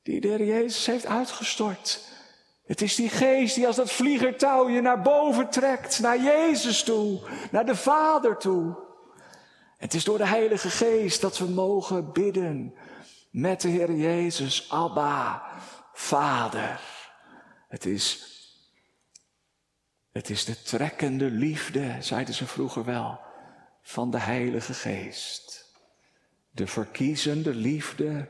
[0.03, 2.11] die de Heer Jezus heeft uitgestort.
[2.67, 7.21] Het is die geest die als dat vliegertouw je naar boven trekt, naar Jezus toe,
[7.51, 8.77] naar de Vader toe.
[9.77, 12.75] Het is door de Heilige Geest dat we mogen bidden
[13.31, 15.43] met de Heer Jezus, Abba,
[15.93, 16.81] Vader.
[17.69, 18.32] Het is,
[20.13, 23.21] het is de trekkende liefde, zeiden ze vroeger wel,
[23.83, 25.71] van de Heilige Geest.
[26.51, 28.29] De verkiezende liefde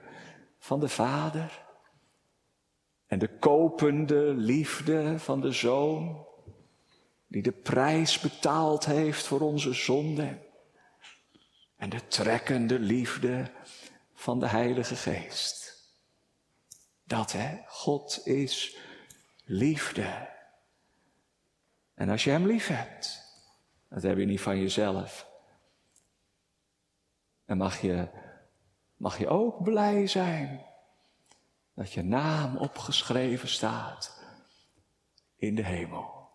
[0.59, 1.65] van de Vader.
[3.07, 6.27] En de kopende liefde van de Zoon,
[7.27, 10.43] die de prijs betaald heeft voor onze zonden.
[11.77, 13.51] En de trekkende liefde
[14.15, 15.85] van de Heilige Geest.
[17.05, 18.77] Dat hè, God is
[19.45, 20.32] liefde.
[22.03, 23.23] En als je Hem lief hebt,
[23.89, 25.31] dat heb je niet van jezelf.
[27.45, 28.09] En mag je,
[28.97, 30.67] mag je ook blij zijn
[31.75, 34.25] dat je naam opgeschreven staat
[35.37, 36.31] in de hemel.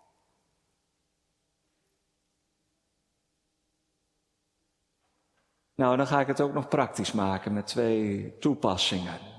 [5.75, 9.36] Nou, dan ga ik het ook nog praktisch maken met twee toepassingen.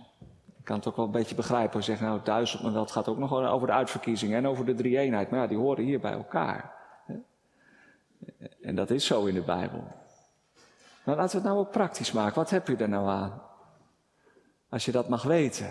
[0.69, 1.85] Kan het ook wel een beetje begrijpen.
[1.85, 5.31] Zeggen, nou, me wel, het gaat ook nog over de uitverkiezingen en over de drie-eenheid.
[5.31, 6.75] Maar ja, die horen hier bij elkaar.
[8.63, 9.85] En dat is zo in de Bijbel.
[11.05, 12.35] Maar laten we het nou ook praktisch maken.
[12.35, 13.43] Wat heb je er nou aan?
[14.69, 15.71] Als je dat mag weten.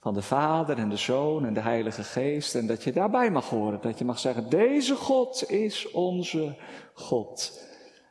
[0.00, 2.54] Van de Vader en de Zoon en de Heilige Geest.
[2.54, 3.80] En dat je daarbij mag horen.
[3.80, 6.56] Dat je mag zeggen, deze God is onze
[6.94, 7.62] God.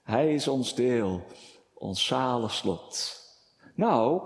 [0.03, 1.23] Hij is ons deel,
[1.73, 3.19] ons zalig slot.
[3.75, 4.21] Nou,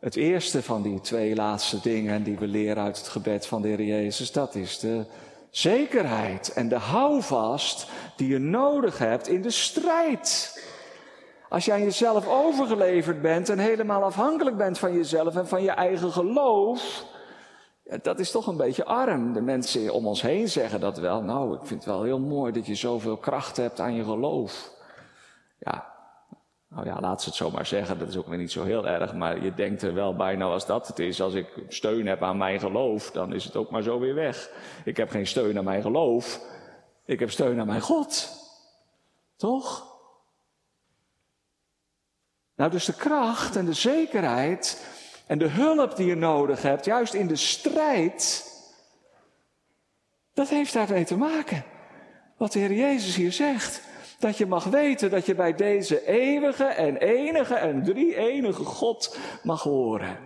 [0.00, 3.68] het eerste van die twee laatste dingen die we leren uit het gebed van de
[3.68, 5.04] Heer Jezus, dat is de
[5.50, 7.86] zekerheid en de houvast
[8.16, 10.58] die je nodig hebt in de strijd.
[11.48, 15.70] Als je aan jezelf overgeleverd bent en helemaal afhankelijk bent van jezelf en van je
[15.70, 17.04] eigen geloof,
[18.02, 19.32] dat is toch een beetje arm.
[19.32, 21.22] De mensen om ons heen zeggen dat wel.
[21.22, 24.70] Nou, ik vind het wel heel mooi dat je zoveel kracht hebt aan je geloof.
[26.70, 27.98] Nou ja, laat ze het zo maar zeggen.
[27.98, 29.14] Dat is ook weer niet zo heel erg.
[29.14, 32.22] Maar je denkt er wel bij, nou als dat het is, als ik steun heb
[32.22, 34.50] aan mijn geloof, dan is het ook maar zo weer weg.
[34.84, 36.40] Ik heb geen steun aan mijn geloof.
[37.04, 38.38] Ik heb steun aan mijn God.
[39.36, 39.88] Toch?
[42.54, 44.86] Nou, dus de kracht en de zekerheid
[45.26, 48.44] en de hulp die je nodig hebt, juist in de strijd,
[50.34, 51.64] dat heeft daarmee te maken.
[52.36, 53.88] Wat de Heer Jezus hier zegt.
[54.20, 59.18] Dat je mag weten dat je bij deze eeuwige en enige en drie enige God
[59.42, 60.18] mag horen.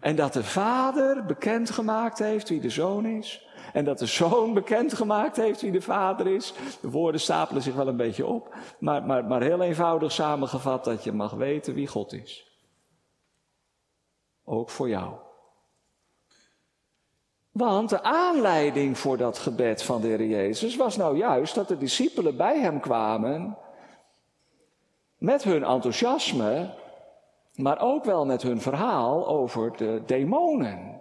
[0.00, 3.48] En dat de Vader bekendgemaakt heeft wie de Zoon is.
[3.72, 6.54] En dat de Zoon bekendgemaakt heeft wie de Vader is.
[6.80, 8.54] De woorden stapelen zich wel een beetje op.
[8.78, 12.58] Maar, maar, maar heel eenvoudig samengevat dat je mag weten wie God is.
[14.44, 15.14] Ook voor jou.
[17.52, 21.78] Want de aanleiding voor dat gebed van de Heer Jezus was nou juist dat de
[21.78, 23.56] discipelen bij hem kwamen
[25.18, 26.74] met hun enthousiasme,
[27.54, 30.99] maar ook wel met hun verhaal over de demonen.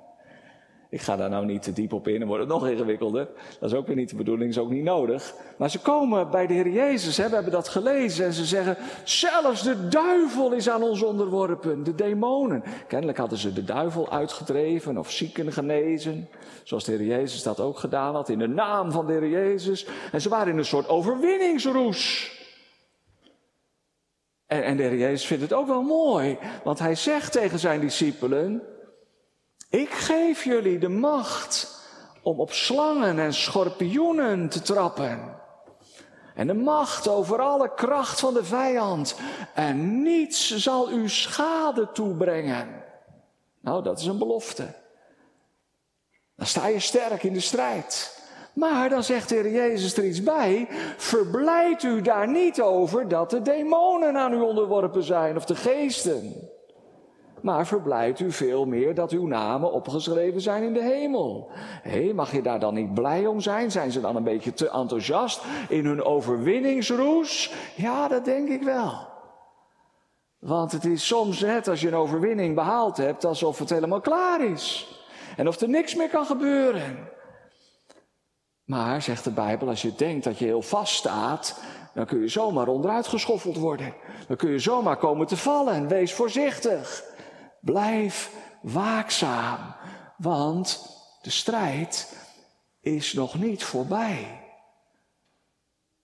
[0.92, 3.28] Ik ga daar nou niet te diep op in, dan wordt het nog ingewikkelder.
[3.60, 5.34] Dat is ook weer niet de bedoeling, is ook niet nodig.
[5.58, 8.78] Maar ze komen bij de Heer Jezus, hè, we hebben dat gelezen, en ze zeggen,
[9.04, 12.64] zelfs de duivel is aan ons onderworpen, de demonen.
[12.88, 16.30] Kennelijk hadden ze de duivel uitgedreven of zieken genezen,
[16.64, 19.88] zoals de Heer Jezus dat ook gedaan had, in de naam van de Heer Jezus.
[20.12, 22.32] En ze waren in een soort overwinningsroes.
[24.46, 27.80] En, en de Heer Jezus vindt het ook wel mooi, want hij zegt tegen zijn
[27.80, 28.64] discipelen,
[29.70, 31.78] ik geef jullie de macht
[32.22, 35.38] om op slangen en schorpioenen te trappen.
[36.36, 39.16] En de macht over alle kracht van de vijand.
[39.54, 42.84] En niets zal u schade toebrengen.
[43.62, 44.74] Nou, dat is een belofte.
[46.36, 48.18] Dan sta je sterk in de strijd.
[48.54, 50.68] Maar dan zegt de Heer Jezus er iets bij.
[50.98, 56.50] Verblijd u daar niet over dat de demonen aan u onderworpen zijn of de geesten
[57.42, 61.50] maar verblijdt u veel meer dat uw namen opgeschreven zijn in de hemel.
[61.82, 63.72] Hé, mag je daar dan niet blij om zijn?
[63.72, 67.54] Zijn ze dan een beetje te enthousiast in hun overwinningsroes?
[67.76, 69.08] Ja, dat denk ik wel.
[70.40, 74.42] Want het is soms net als je een overwinning behaald hebt, alsof het helemaal klaar
[74.42, 74.94] is.
[75.38, 77.10] En of er niks meer kan gebeuren.
[78.64, 81.62] Maar, zegt de Bijbel, als je denkt dat je heel vast staat,
[81.94, 83.94] dan kun je zomaar onderuit geschoffeld worden.
[84.28, 85.88] Dan kun je zomaar komen te vallen.
[85.88, 87.04] Wees voorzichtig.
[87.62, 88.32] Blijf
[88.62, 89.76] waakzaam,
[90.18, 92.16] want de strijd
[92.82, 94.44] is nog niet voorbij.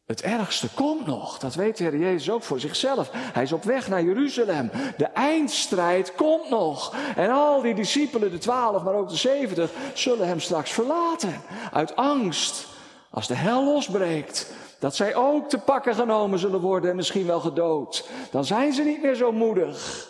[0.06, 3.10] Het ergste komt nog, dat weet de Heer Jezus ook voor zichzelf.
[3.14, 4.72] Hij is op weg naar Jeruzalem.
[4.97, 6.95] De eindstrijd komt nog.
[7.16, 11.41] En al die discipelen, de twaalf, maar ook de zeventig, zullen hem straks verlaten.
[11.72, 12.68] Uit angst,
[13.10, 17.39] als de hel losbreekt, dat zij ook te pakken genomen zullen worden en misschien wel
[17.39, 18.10] gedood.
[18.32, 20.08] Dan zijn ze niet meer zo moedig.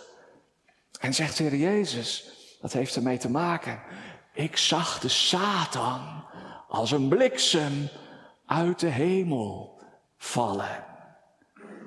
[0.99, 2.29] En zegt de Jezus,
[2.61, 3.81] dat heeft ermee te maken.
[4.33, 6.23] Ik zag de Satan
[6.67, 7.89] als een bliksem
[8.45, 9.79] uit de hemel
[10.17, 10.85] vallen.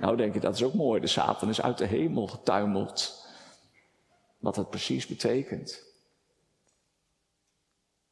[0.00, 1.00] Nou denk je, dat is ook mooi.
[1.00, 3.26] De Satan is uit de hemel getuimeld.
[4.38, 5.86] Wat dat precies betekent.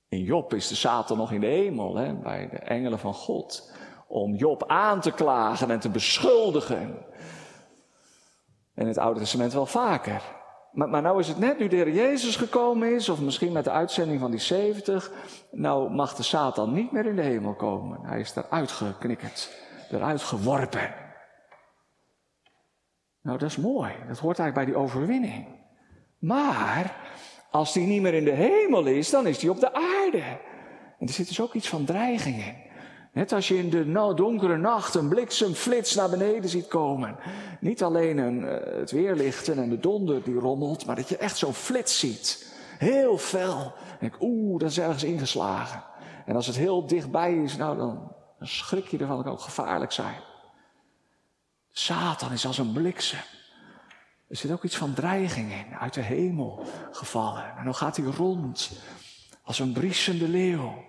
[0.09, 3.73] In Job is de Satan nog in de hemel, hè, bij de engelen van God.
[4.07, 7.05] Om Job aan te klagen en te beschuldigen.
[8.75, 10.36] In het Oude Testament wel vaker.
[10.77, 13.70] Maar, nou is het net nu de Heer Jezus gekomen is, of misschien met de
[13.70, 15.12] uitzending van die 70,
[15.51, 18.01] nou mag de Satan niet meer in de hemel komen.
[18.03, 19.57] Hij is eruit geknikkerd,
[19.91, 20.95] eruit geworpen.
[23.22, 23.93] Nou, dat is mooi.
[24.09, 25.47] Dat hoort eigenlijk bij die overwinning.
[26.18, 26.97] Maar
[27.51, 30.22] als die niet meer in de hemel is, dan is die op de aarde.
[30.99, 32.66] En er zit dus ook iets van dreiging in.
[33.17, 37.17] Net als je in de donkere nacht een bliksemflits naar beneden ziet komen.
[37.61, 41.37] Niet alleen een, uh, het weerlichten en de donder die rommelt, maar dat je echt
[41.37, 42.55] zo'n flits ziet.
[42.79, 43.73] Heel fel.
[43.91, 45.83] En denk, oeh, dat is ergens ingeslagen.
[46.27, 49.41] En als het heel dichtbij is, nou dan, dan schrik je ervan, dat kan ook
[49.41, 50.21] gevaarlijk zijn.
[51.71, 53.21] Satan is als een bliksem.
[54.29, 57.57] Er zit ook iets van dreiging in, uit de hemel gevallen.
[57.59, 58.71] En dan gaat hij rond
[59.43, 60.85] als een briesende leeuw.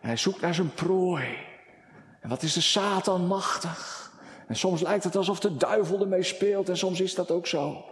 [0.00, 1.52] En hij zoekt naar zijn prooi.
[2.24, 4.10] En wat is de Satan machtig?
[4.46, 7.84] En soms lijkt het alsof de duivel ermee speelt en soms is dat ook zo.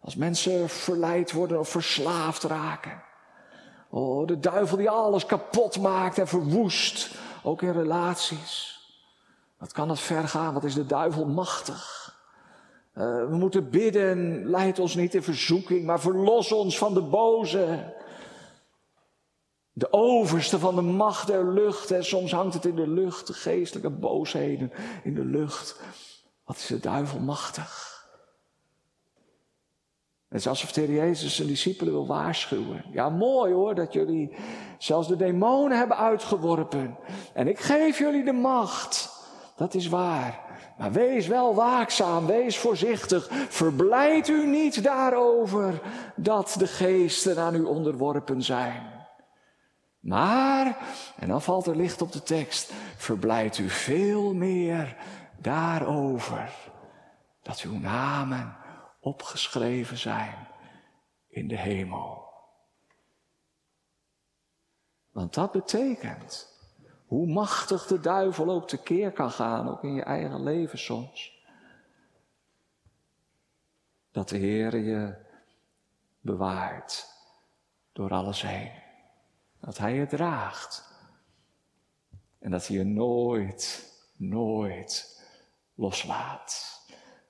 [0.00, 3.02] Als mensen verleid worden of verslaafd raken.
[3.90, 7.10] Oh, de duivel die alles kapot maakt en verwoest,
[7.42, 8.80] ook in relaties.
[9.58, 10.54] Wat kan het ver gaan?
[10.54, 12.14] Wat is de duivel machtig?
[12.94, 17.94] Uh, we moeten bidden, leid ons niet in verzoeking, maar verlos ons van de boze.
[19.72, 21.90] De overste van de macht der lucht.
[21.90, 25.80] En soms hangt het in de lucht, de geestelijke boosheden in de lucht.
[26.44, 27.90] Wat is de duivel machtig?
[30.28, 32.84] Het is alsof de Jezus zijn discipelen wil waarschuwen.
[32.92, 34.36] Ja, mooi hoor, dat jullie
[34.78, 36.96] zelfs de demonen hebben uitgeworpen.
[37.34, 39.18] En ik geef jullie de macht.
[39.56, 40.40] Dat is waar.
[40.78, 43.28] Maar wees wel waakzaam, wees voorzichtig.
[43.48, 45.80] Verblijd u niet daarover
[46.16, 48.99] dat de geesten aan u onderworpen zijn.
[50.00, 50.78] Maar,
[51.16, 54.96] en dan valt er licht op de tekst, verblijdt u veel meer
[55.38, 56.52] daarover
[57.42, 58.56] dat uw namen
[59.00, 60.48] opgeschreven zijn
[61.28, 62.28] in de hemel.
[65.10, 66.58] Want dat betekent,
[67.06, 71.44] hoe machtig de duivel ook tekeer kan gaan, ook in je eigen leven soms,
[74.10, 75.16] dat de Heer je
[76.20, 77.06] bewaart
[77.92, 78.79] door alles heen.
[79.60, 80.88] Dat Hij je draagt.
[82.38, 85.22] En dat Hij je nooit, nooit
[85.74, 86.80] loslaat.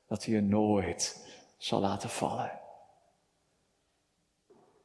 [0.07, 2.61] Dat Hij je nooit zal laten vallen.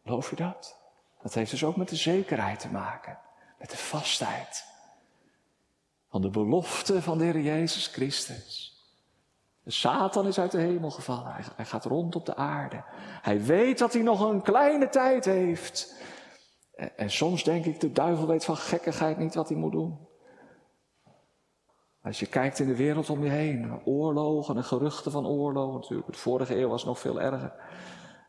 [0.04, 0.78] Geloof je dat?
[1.22, 3.20] Dat heeft dus ook met de zekerheid te maken.
[3.58, 4.66] Met de vastheid.
[6.10, 8.76] Van de belofte van de Heer Jezus Christus.
[9.66, 11.36] Satan is uit de hemel gevallen.
[11.56, 12.84] Hij gaat rond op de aarde.
[13.22, 15.96] Hij weet dat hij nog een kleine tijd heeft.
[16.76, 19.98] En soms denk ik, de duivel weet van gekkigheid niet wat hij moet doen.
[22.02, 26.12] Als je kijkt in de wereld om je heen, oorlogen en geruchten van oorlogen natuurlijk.
[26.12, 27.54] De vorige eeuw was nog veel erger.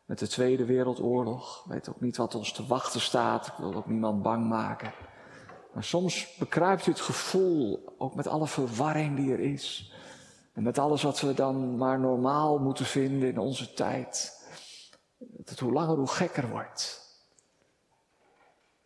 [0.05, 1.65] Met de Tweede Wereldoorlog.
[1.65, 3.47] Weet ook niet wat ons te wachten staat.
[3.47, 4.93] Ik wil ook niemand bang maken.
[5.75, 9.93] Maar soms bekruipt u het gevoel, ook met alle verwarring die er is.
[10.53, 14.33] En met alles wat we dan maar normaal moeten vinden in onze tijd.
[15.19, 17.06] Dat het hoe langer hoe gekker wordt.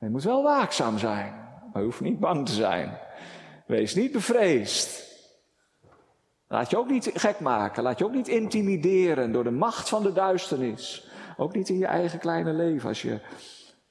[0.01, 1.33] Je moet wel waakzaam zijn,
[1.73, 2.99] maar je hoeft niet bang te zijn.
[3.67, 5.09] Wees niet bevreesd.
[6.49, 10.03] Laat je ook niet gek maken, laat je ook niet intimideren door de macht van
[10.03, 11.09] de duisternis.
[11.37, 13.21] Ook niet in je eigen kleine leven als je,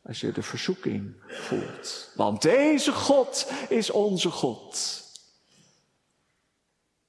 [0.03, 2.11] als je de verzoeking voelt.
[2.15, 4.97] Want deze God is onze God.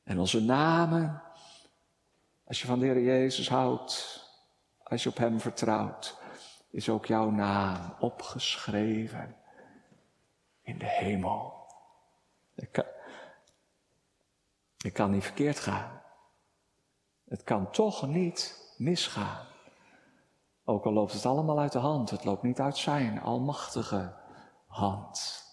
[0.03, 1.22] En onze namen,
[2.46, 4.24] als je van de Heer Jezus houdt,
[4.82, 6.20] als je op Hem vertrouwt,
[6.71, 9.37] is ook jouw naam opgeschreven
[10.62, 11.66] in de hemel.
[12.55, 12.85] Het kan,
[14.77, 16.03] het kan niet verkeerd gaan.
[17.29, 19.47] Het kan toch niet misgaan.
[20.64, 24.14] Ook al loopt het allemaal uit de hand, het loopt niet uit zijn almachtige
[24.66, 25.45] hand.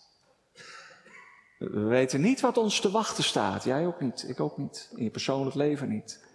[1.58, 3.64] We weten niet wat ons te wachten staat.
[3.64, 6.26] Jij ook niet, ik ook niet, in je persoonlijk leven niet.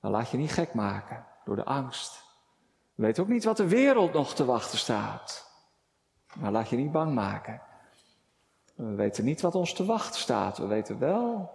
[0.00, 2.21] Dan laat je niet gek maken door de angst.
[2.94, 5.50] We weten ook niet wat de wereld nog te wachten staat.
[6.34, 7.62] Maar laat je niet bang maken.
[8.74, 10.58] We weten niet wat ons te wachten staat.
[10.58, 11.50] We weten wel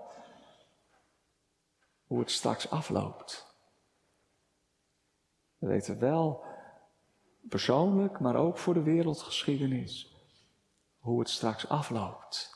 [2.08, 3.56] hoe het straks afloopt.
[5.58, 6.46] We weten wel
[7.50, 10.16] persoonlijk, maar ook voor de wereldgeschiedenis,
[11.00, 12.56] hoe het straks afloopt.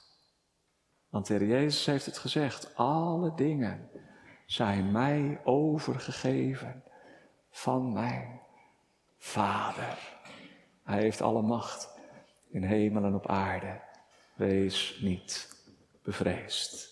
[1.10, 3.90] Want de Heer Jezus heeft het gezegd, alle dingen
[4.46, 6.84] zijn mij overgegeven
[7.50, 8.42] van mijn
[9.24, 9.98] Vader.
[10.84, 11.90] Hij heeft alle macht
[12.50, 13.82] in hemel en op aarde.
[14.36, 15.56] Wees niet
[16.04, 16.90] bevreesd.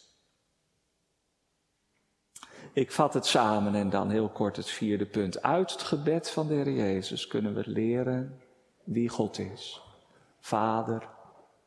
[2.74, 5.42] Ik vat het samen en dan heel kort het vierde punt.
[5.42, 8.42] Uit het gebed van de Heer Jezus kunnen we leren
[8.84, 9.82] wie God is.
[10.40, 11.10] Vader,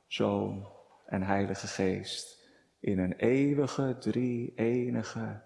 [0.07, 0.69] Zoon
[1.07, 2.49] en Heilige Geest.
[2.81, 5.41] In een eeuwige, drie-enige,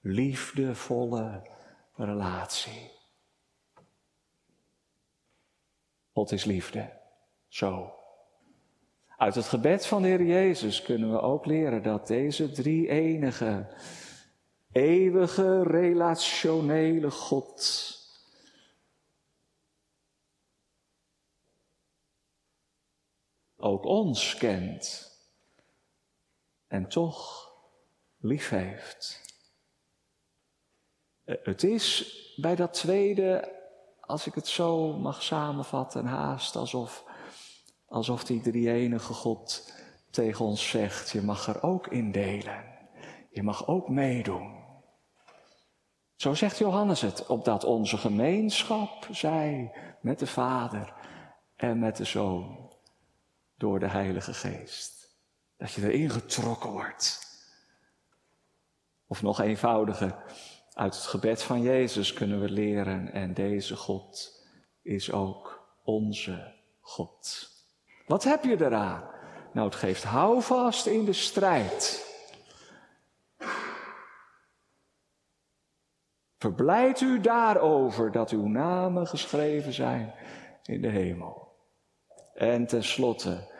[0.00, 1.42] liefdevolle
[1.94, 2.95] relatie.
[6.16, 6.92] God is liefde.
[7.48, 7.94] Zo.
[9.16, 13.66] Uit het gebed van de Heer Jezus kunnen we ook leren dat deze drie enige
[14.72, 17.92] eeuwige relationele God.
[23.56, 25.12] Ook ons kent
[26.66, 27.50] en toch
[28.20, 29.20] lief heeft.
[31.24, 33.55] Eh, het is bij dat tweede,
[34.06, 37.04] als ik het zo mag samenvatten, haast alsof,
[37.88, 39.72] alsof die drie enige God
[40.10, 42.64] tegen ons zegt, je mag er ook in delen.
[43.30, 44.64] Je mag ook meedoen.
[46.14, 50.94] Zo zegt Johannes het, opdat onze gemeenschap zij met de Vader
[51.56, 52.72] en met de Zoon
[53.56, 55.16] door de Heilige Geest.
[55.56, 57.24] Dat je erin getrokken wordt.
[59.06, 60.24] Of nog eenvoudiger,
[60.76, 64.40] uit het gebed van Jezus kunnen we leren en deze God
[64.82, 67.48] is ook onze God.
[68.06, 69.10] Wat heb je eraan?
[69.52, 72.04] Nou, het geeft houvast in de strijd.
[76.38, 80.14] Verblijd u daarover dat uw namen geschreven zijn
[80.62, 81.52] in de hemel.
[82.34, 83.52] En tenslotte,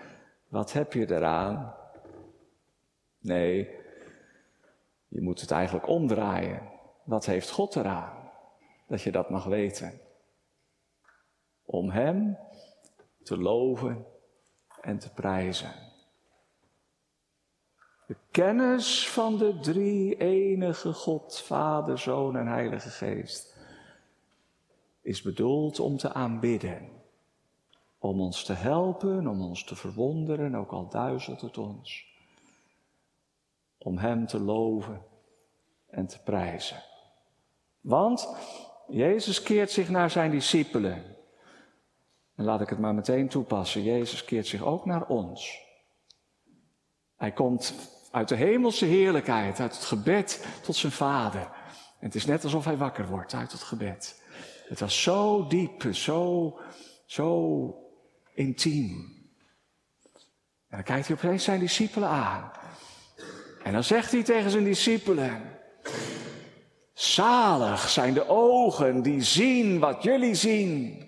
[0.48, 1.74] wat heb je eraan?
[3.18, 3.70] Nee,
[5.08, 6.74] je moet het eigenlijk omdraaien.
[7.06, 8.30] Wat heeft God eraan?
[8.86, 10.00] Dat je dat mag weten.
[11.64, 12.38] Om Hem
[13.22, 14.06] te loven
[14.80, 15.72] en te prijzen.
[18.06, 23.56] De kennis van de drie enige God, Vader, Zoon en Heilige Geest,
[25.00, 26.88] is bedoeld om te aanbidden.
[27.98, 32.06] Om ons te helpen, om ons te verwonderen, ook al duizelt het ons.
[33.78, 35.02] Om Hem te loven
[35.86, 36.82] en te prijzen.
[37.86, 38.28] Want
[38.88, 41.04] Jezus keert zich naar zijn discipelen.
[42.34, 43.82] En laat ik het maar meteen toepassen.
[43.82, 45.60] Jezus keert zich ook naar ons.
[47.16, 47.74] Hij komt
[48.10, 51.40] uit de hemelse heerlijkheid, uit het gebed tot zijn vader.
[51.98, 54.22] En het is net alsof hij wakker wordt uit het gebed.
[54.68, 56.58] Het was zo diep, zo,
[57.04, 57.74] zo
[58.34, 59.14] intiem.
[60.68, 62.50] En dan kijkt hij opeens zijn discipelen aan.
[63.62, 65.58] En dan zegt hij tegen zijn discipelen:
[66.96, 71.04] Zalig zijn de ogen die zien wat jullie zien.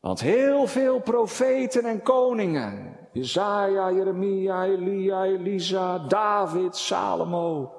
[0.00, 7.74] Want heel veel profeten en koningen, Jezaja, Jeremia, Elia, Elisa, David, Salomo,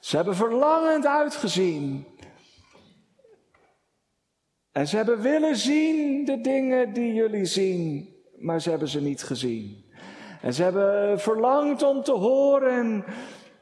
[0.00, 2.06] ze hebben verlangend uitgezien.
[4.72, 9.22] En ze hebben willen zien de dingen die jullie zien, maar ze hebben ze niet
[9.22, 9.84] gezien.
[10.40, 13.04] En ze hebben verlangd om te horen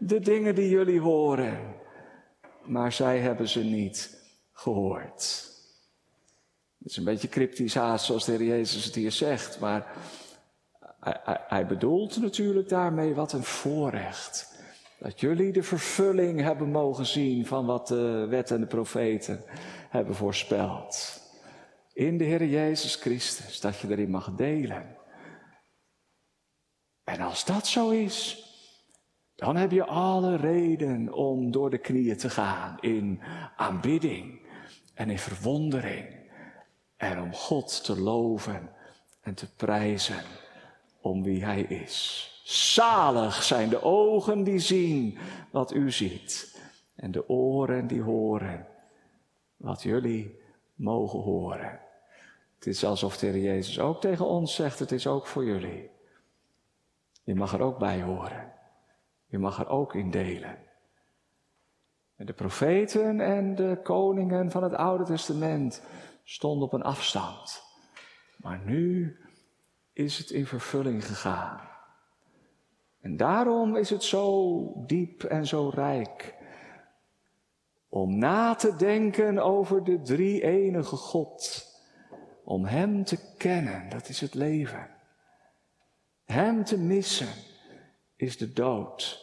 [0.07, 1.75] de dingen die jullie horen,
[2.63, 4.21] maar zij hebben ze niet
[4.53, 5.51] gehoord.
[6.79, 9.87] Het is een beetje cryptisch haast zoals de Heer Jezus het hier zegt, maar
[11.01, 14.51] hij, hij, hij bedoelt natuurlijk daarmee wat een voorrecht.
[14.99, 19.45] Dat jullie de vervulling hebben mogen zien van wat de wet en de profeten
[19.89, 21.21] hebben voorspeld.
[21.93, 24.97] In de Heer Jezus Christus, dat je erin mag delen.
[27.05, 28.47] En als dat zo is,
[29.35, 33.21] dan heb je alle reden om door de knieën te gaan in
[33.57, 34.41] aanbidding
[34.95, 36.21] en in verwondering.
[36.97, 38.71] En om God te loven
[39.21, 40.23] en te prijzen
[41.01, 42.29] om wie Hij is.
[42.45, 45.19] Zalig zijn de ogen die zien
[45.51, 46.61] wat u ziet.
[46.95, 48.67] En de oren die horen
[49.57, 50.41] wat jullie
[50.75, 51.81] mogen horen.
[52.55, 55.91] Het is alsof de Heer Jezus ook tegen ons zegt, het is ook voor jullie.
[57.25, 58.52] Je mag er ook bij horen.
[59.33, 60.59] Je mag er ook in delen.
[62.17, 65.83] En de profeten en de koningen van het Oude Testament
[66.25, 67.63] stonden op een afstand.
[68.37, 69.17] Maar nu
[69.93, 71.61] is het in vervulling gegaan.
[73.01, 76.35] En daarom is het zo diep en zo rijk.
[77.89, 81.67] Om na te denken over de drie enige God.
[82.45, 84.91] Om Hem te kennen, dat is het leven.
[86.25, 87.33] Hem te missen
[88.17, 89.22] is de dood.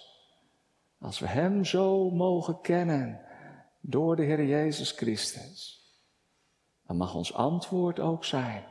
[0.99, 3.21] Als we Hem zo mogen kennen
[3.81, 5.83] door de Heer Jezus Christus,
[6.87, 8.63] dan mag ons antwoord ook zijn,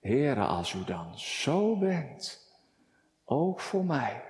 [0.00, 2.50] Heere, als u dan zo bent,
[3.24, 4.24] ook voor mij,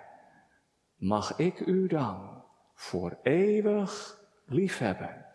[0.97, 2.43] mag ik u dan
[2.75, 5.27] voor eeuwig liefhebben,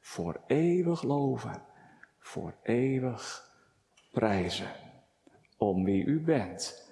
[0.00, 1.62] voor eeuwig loven,
[2.18, 3.50] voor eeuwig
[4.12, 4.70] prijzen,
[5.56, 6.90] om wie u bent,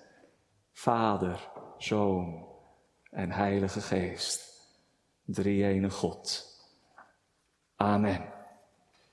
[0.73, 1.49] Vader,
[1.79, 2.48] Zoon
[3.11, 4.43] en Heilige Geest,
[5.25, 6.45] drie ene God.
[7.77, 8.38] Amen.